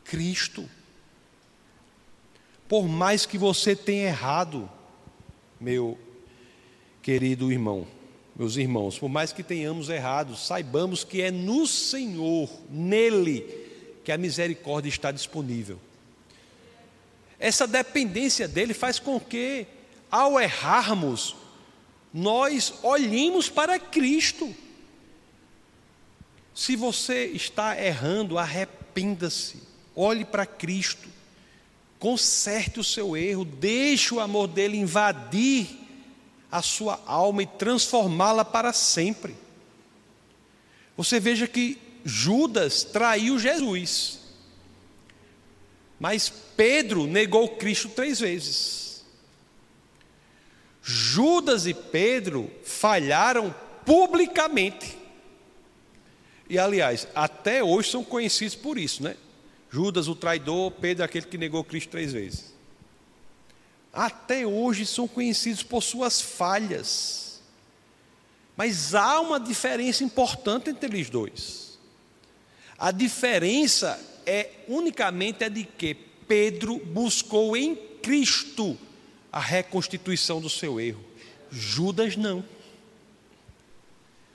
Cristo. 0.04 0.68
Por 2.68 2.88
mais 2.88 3.26
que 3.26 3.38
você 3.38 3.76
tenha 3.76 4.08
errado, 4.08 4.70
meu 5.60 5.98
querido 7.02 7.52
irmão, 7.52 7.88
meus 8.36 8.58
irmãos, 8.58 8.98
por 8.98 9.08
mais 9.08 9.32
que 9.32 9.44
tenhamos 9.44 9.90
errado, 9.90 10.36
saibamos 10.36 11.04
que 11.04 11.22
é 11.22 11.32
no 11.32 11.68
Senhor, 11.68 12.50
nele, 12.70 13.46
que 14.04 14.12
a 14.12 14.18
misericórdia 14.18 14.90
está 14.90 15.12
disponível. 15.12 15.80
Essa 17.40 17.68
dependência 17.68 18.48
dele 18.48 18.74
faz 18.74 19.00
com 19.00 19.20
que, 19.20 19.68
ao 20.10 20.40
errarmos, 20.40 21.36
nós 22.14 22.74
olhemos 22.82 23.50
para 23.50 23.78
Cristo. 23.78 24.54
Se 26.54 26.76
você 26.76 27.26
está 27.26 27.80
errando, 27.80 28.38
arrependa-se, 28.38 29.62
olhe 29.96 30.26
para 30.26 30.46
Cristo, 30.46 31.08
conserte 32.06 32.80
o 32.80 32.84
seu 32.84 33.18
erro, 33.18 33.44
deixe 33.44 34.14
o 34.14 34.20
amor 34.20 34.48
dele 34.48 34.78
invadir 34.78 35.68
a 36.52 36.62
sua 36.62 37.02
alma 37.08 37.42
e 37.42 37.48
transformá-la 37.48 38.46
para 38.46 38.72
sempre. 38.72 39.36
Você 40.96 41.20
veja 41.20 41.48
que 41.48 41.80
Judas 42.04 42.84
traiu 42.84 43.40
Jesus, 43.40 44.20
mas 46.00 46.32
Pedro 46.56 47.08
negou 47.08 47.56
Cristo 47.56 47.90
três 47.90 48.20
vezes. 48.20 49.04
Judas 50.84 51.66
e 51.66 51.74
Pedro 51.74 52.52
falharam 52.64 53.52
publicamente. 53.84 54.96
E 56.48 56.60
aliás, 56.60 57.08
até 57.16 57.64
hoje 57.64 57.90
são 57.90 58.04
conhecidos 58.04 58.54
por 58.54 58.78
isso, 58.78 59.02
né? 59.02 59.18
Judas 59.76 60.08
o 60.08 60.16
traidor, 60.16 60.72
Pedro 60.72 61.04
aquele 61.04 61.26
que 61.26 61.38
negou 61.38 61.64
Cristo 61.64 61.90
três 61.90 62.14
vezes 62.14 62.56
até 63.96 64.46
hoje 64.46 64.86
são 64.86 65.08
conhecidos 65.08 65.64
por 65.64 65.82
suas 65.82 66.20
falhas. 66.20 67.42
Mas 68.58 68.94
há 68.94 69.22
uma 69.22 69.40
diferença 69.40 70.04
importante 70.04 70.70
entre 70.70 70.88
eles 70.88 71.10
dois. 71.10 71.80
A 72.78 72.92
diferença 72.92 73.98
é 74.26 74.50
unicamente 74.68 75.46
a 75.46 75.50
de 75.50 75.64
que 75.64 75.96
Pedro 75.96 76.78
buscou 76.78 77.56
em 77.56 77.76
Cristo 78.02 78.78
a 79.32 79.40
reconstituição 79.40 80.42
do 80.42 80.50
seu 80.50 80.80
erro. 80.80 81.04
Judas 81.50 82.18
não. 82.18 82.44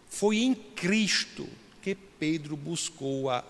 Foi 0.09 0.39
em 0.39 0.55
Cristo 0.55 1.47
que 1.83 1.95
Pedro 1.95 2.57
buscou 2.57 3.29
a 3.29 3.45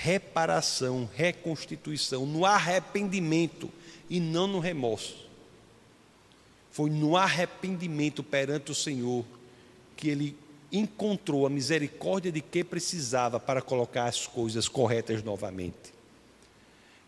reparação, 0.00 1.08
reconstituição, 1.16 2.24
no 2.24 2.44
arrependimento 2.44 3.68
e 4.08 4.20
não 4.20 4.46
no 4.46 4.60
remorso. 4.60 5.26
Foi 6.70 6.88
no 6.88 7.16
arrependimento 7.16 8.22
perante 8.22 8.70
o 8.70 8.74
Senhor 8.74 9.24
que 9.96 10.08
ele 10.08 10.36
encontrou 10.70 11.46
a 11.46 11.50
misericórdia 11.50 12.30
de 12.30 12.40
que 12.40 12.62
precisava 12.62 13.40
para 13.40 13.60
colocar 13.60 14.04
as 14.04 14.24
coisas 14.24 14.68
corretas 14.68 15.22
novamente. 15.24 15.92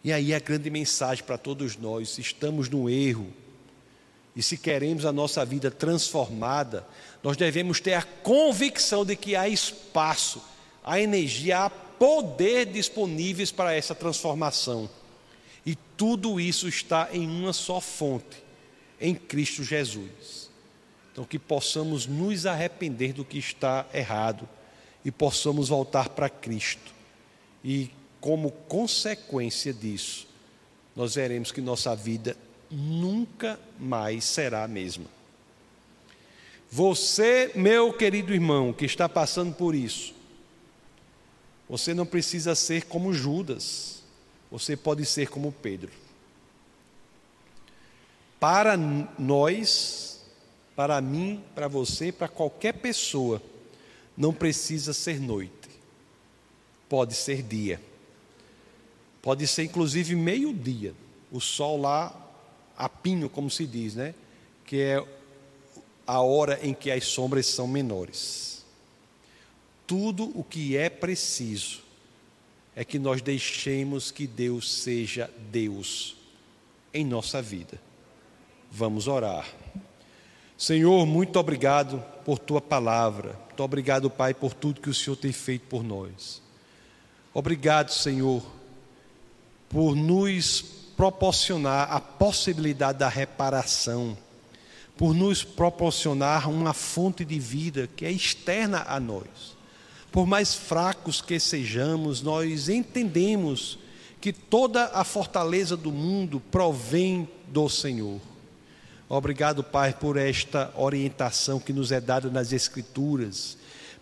E 0.02 0.12
aí 0.12 0.34
a 0.34 0.40
grande 0.40 0.68
mensagem 0.68 1.22
para 1.22 1.38
todos 1.38 1.76
nós: 1.76 2.10
se 2.10 2.20
estamos 2.20 2.68
no 2.68 2.90
erro 2.90 3.28
e 4.34 4.42
se 4.42 4.56
queremos 4.56 5.04
a 5.04 5.12
nossa 5.12 5.44
vida 5.44 5.70
transformada, 5.70 6.84
nós 7.22 7.36
devemos 7.36 7.78
ter 7.78 7.94
a 7.94 8.02
convicção 8.02 9.04
de 9.04 9.14
que 9.14 9.36
há 9.36 9.48
espaço, 9.48 10.42
há 10.82 10.98
energia, 10.98 11.66
há 11.66 11.70
poder 12.00 12.64
disponíveis 12.64 13.52
para 13.52 13.74
essa 13.74 13.94
transformação. 13.94 14.88
E 15.66 15.76
tudo 15.98 16.40
isso 16.40 16.66
está 16.66 17.10
em 17.12 17.28
uma 17.28 17.52
só 17.52 17.78
fonte, 17.78 18.42
em 18.98 19.14
Cristo 19.14 19.62
Jesus. 19.62 20.48
Então, 21.12 21.24
que 21.24 21.38
possamos 21.38 22.06
nos 22.06 22.46
arrepender 22.46 23.12
do 23.12 23.22
que 23.22 23.36
está 23.36 23.84
errado 23.92 24.48
e 25.04 25.10
possamos 25.10 25.68
voltar 25.68 26.08
para 26.08 26.30
Cristo. 26.30 26.94
E, 27.62 27.90
como 28.18 28.50
consequência 28.50 29.70
disso, 29.70 30.26
nós 30.96 31.16
veremos 31.16 31.52
que 31.52 31.60
nossa 31.60 31.94
vida 31.94 32.34
nunca 32.70 33.60
mais 33.78 34.24
será 34.24 34.64
a 34.64 34.68
mesma. 34.68 35.04
Você, 36.70 37.52
meu 37.54 37.92
querido 37.92 38.32
irmão, 38.32 38.72
que 38.72 38.86
está 38.86 39.06
passando 39.06 39.54
por 39.54 39.74
isso, 39.74 40.14
você 41.70 41.94
não 41.94 42.04
precisa 42.04 42.56
ser 42.56 42.86
como 42.86 43.14
Judas, 43.14 44.02
você 44.50 44.76
pode 44.76 45.06
ser 45.06 45.28
como 45.28 45.52
Pedro. 45.52 45.92
Para 48.40 48.76
nós, 48.76 50.20
para 50.74 51.00
mim, 51.00 51.44
para 51.54 51.68
você, 51.68 52.10
para 52.10 52.26
qualquer 52.26 52.72
pessoa, 52.72 53.40
não 54.16 54.34
precisa 54.34 54.92
ser 54.92 55.20
noite, 55.20 55.70
pode 56.88 57.14
ser 57.14 57.40
dia, 57.40 57.80
pode 59.22 59.46
ser 59.46 59.62
inclusive 59.62 60.16
meio-dia, 60.16 60.92
o 61.30 61.40
sol 61.40 61.80
lá 61.80 62.12
a 62.76 62.88
pinho, 62.88 63.30
como 63.30 63.48
se 63.48 63.64
diz, 63.64 63.94
né? 63.94 64.12
Que 64.66 64.80
é 64.80 65.06
a 66.04 66.20
hora 66.20 66.58
em 66.66 66.74
que 66.74 66.90
as 66.90 67.04
sombras 67.04 67.46
são 67.46 67.68
menores 67.68 68.59
tudo 69.90 70.30
o 70.38 70.44
que 70.44 70.76
é 70.76 70.88
preciso 70.88 71.80
é 72.76 72.84
que 72.84 72.96
nós 72.96 73.20
deixemos 73.20 74.12
que 74.12 74.24
Deus 74.24 74.70
seja 74.70 75.28
Deus 75.50 76.14
em 76.94 77.04
nossa 77.04 77.42
vida. 77.42 77.76
Vamos 78.70 79.08
orar. 79.08 79.52
Senhor, 80.56 81.04
muito 81.06 81.40
obrigado 81.40 82.00
por 82.24 82.38
tua 82.38 82.60
palavra. 82.60 83.36
Muito 83.46 83.64
obrigado, 83.64 84.08
Pai, 84.08 84.32
por 84.32 84.54
tudo 84.54 84.80
que 84.80 84.88
o 84.88 84.94
Senhor 84.94 85.16
tem 85.16 85.32
feito 85.32 85.66
por 85.66 85.82
nós. 85.82 86.40
Obrigado, 87.34 87.90
Senhor, 87.90 88.44
por 89.68 89.96
nos 89.96 90.62
proporcionar 90.96 91.92
a 91.92 91.98
possibilidade 91.98 93.00
da 93.00 93.08
reparação, 93.08 94.16
por 94.96 95.12
nos 95.12 95.42
proporcionar 95.42 96.48
uma 96.48 96.72
fonte 96.72 97.24
de 97.24 97.40
vida 97.40 97.88
que 97.96 98.04
é 98.04 98.12
externa 98.12 98.84
a 98.86 99.00
nós. 99.00 99.58
Por 100.12 100.26
mais 100.26 100.54
fracos 100.54 101.20
que 101.20 101.38
sejamos, 101.38 102.20
nós 102.20 102.68
entendemos 102.68 103.78
que 104.20 104.32
toda 104.32 104.86
a 104.86 105.04
fortaleza 105.04 105.76
do 105.76 105.92
mundo 105.92 106.40
provém 106.50 107.28
do 107.48 107.68
Senhor. 107.68 108.20
Obrigado, 109.08 109.62
Pai, 109.62 109.92
por 109.92 110.16
esta 110.16 110.72
orientação 110.76 111.58
que 111.58 111.72
nos 111.72 111.90
é 111.90 112.00
dada 112.00 112.30
nas 112.30 112.52
Escrituras, 112.52 113.56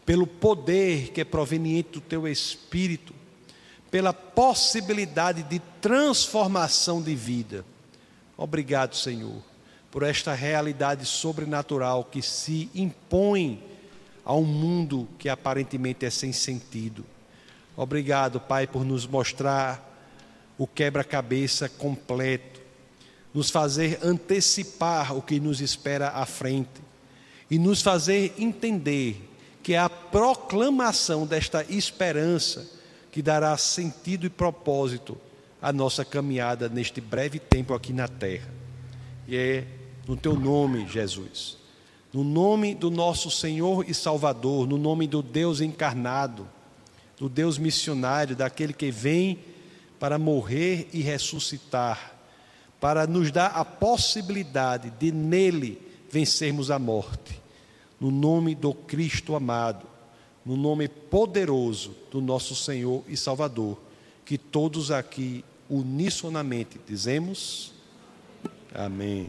pelo 0.04 0.26
poder 0.26 1.12
que 1.12 1.20
é 1.20 1.24
proveniente 1.24 1.92
do 1.92 2.00
Teu 2.00 2.26
Espírito, 2.26 3.14
pela 3.90 4.12
possibilidade 4.12 5.42
de 5.42 5.58
transformação 5.80 7.00
de 7.00 7.14
vida. 7.14 7.64
Obrigado, 8.36 8.96
Senhor, 8.96 9.42
por 9.90 10.02
esta 10.02 10.34
realidade 10.34 11.04
sobrenatural 11.06 12.04
que 12.04 12.22
se 12.22 12.70
impõe 12.74 13.62
a 14.28 14.34
um 14.34 14.44
mundo 14.44 15.08
que 15.18 15.26
aparentemente 15.26 16.04
é 16.04 16.10
sem 16.10 16.34
sentido. 16.34 17.02
Obrigado, 17.74 18.38
Pai, 18.38 18.66
por 18.66 18.84
nos 18.84 19.06
mostrar 19.06 19.82
o 20.58 20.66
quebra-cabeça 20.66 21.66
completo, 21.66 22.60
nos 23.32 23.48
fazer 23.48 23.98
antecipar 24.02 25.16
o 25.16 25.22
que 25.22 25.40
nos 25.40 25.62
espera 25.62 26.10
à 26.10 26.26
frente 26.26 26.82
e 27.50 27.58
nos 27.58 27.80
fazer 27.80 28.34
entender 28.36 29.30
que 29.62 29.72
é 29.72 29.78
a 29.78 29.88
proclamação 29.88 31.26
desta 31.26 31.64
esperança 31.66 32.68
que 33.10 33.22
dará 33.22 33.56
sentido 33.56 34.26
e 34.26 34.30
propósito 34.30 35.16
à 35.62 35.72
nossa 35.72 36.04
caminhada 36.04 36.68
neste 36.68 37.00
breve 37.00 37.38
tempo 37.38 37.72
aqui 37.72 37.94
na 37.94 38.06
terra. 38.06 38.52
E 39.26 39.34
é 39.34 39.64
no 40.06 40.18
teu 40.18 40.38
nome, 40.38 40.86
Jesus 40.86 41.57
no 42.12 42.24
nome 42.24 42.74
do 42.74 42.90
nosso 42.90 43.30
Senhor 43.30 43.88
e 43.88 43.92
Salvador, 43.92 44.66
no 44.66 44.78
nome 44.78 45.06
do 45.06 45.22
Deus 45.22 45.60
encarnado, 45.60 46.48
do 47.18 47.28
Deus 47.28 47.58
missionário, 47.58 48.34
daquele 48.34 48.72
que 48.72 48.90
vem 48.90 49.38
para 49.98 50.18
morrer 50.18 50.88
e 50.92 51.02
ressuscitar, 51.02 52.14
para 52.80 53.06
nos 53.06 53.30
dar 53.30 53.48
a 53.48 53.64
possibilidade 53.64 54.90
de 54.98 55.12
nele 55.12 55.80
vencermos 56.10 56.70
a 56.70 56.78
morte. 56.78 57.40
No 58.00 58.10
nome 58.10 58.54
do 58.54 58.72
Cristo 58.72 59.34
amado, 59.34 59.86
no 60.46 60.56
nome 60.56 60.88
poderoso 60.88 61.94
do 62.10 62.20
nosso 62.20 62.54
Senhor 62.54 63.02
e 63.08 63.16
Salvador, 63.16 63.78
que 64.24 64.38
todos 64.38 64.90
aqui 64.90 65.44
unissonamente 65.68 66.78
dizemos: 66.86 67.72
Amém. 68.72 69.28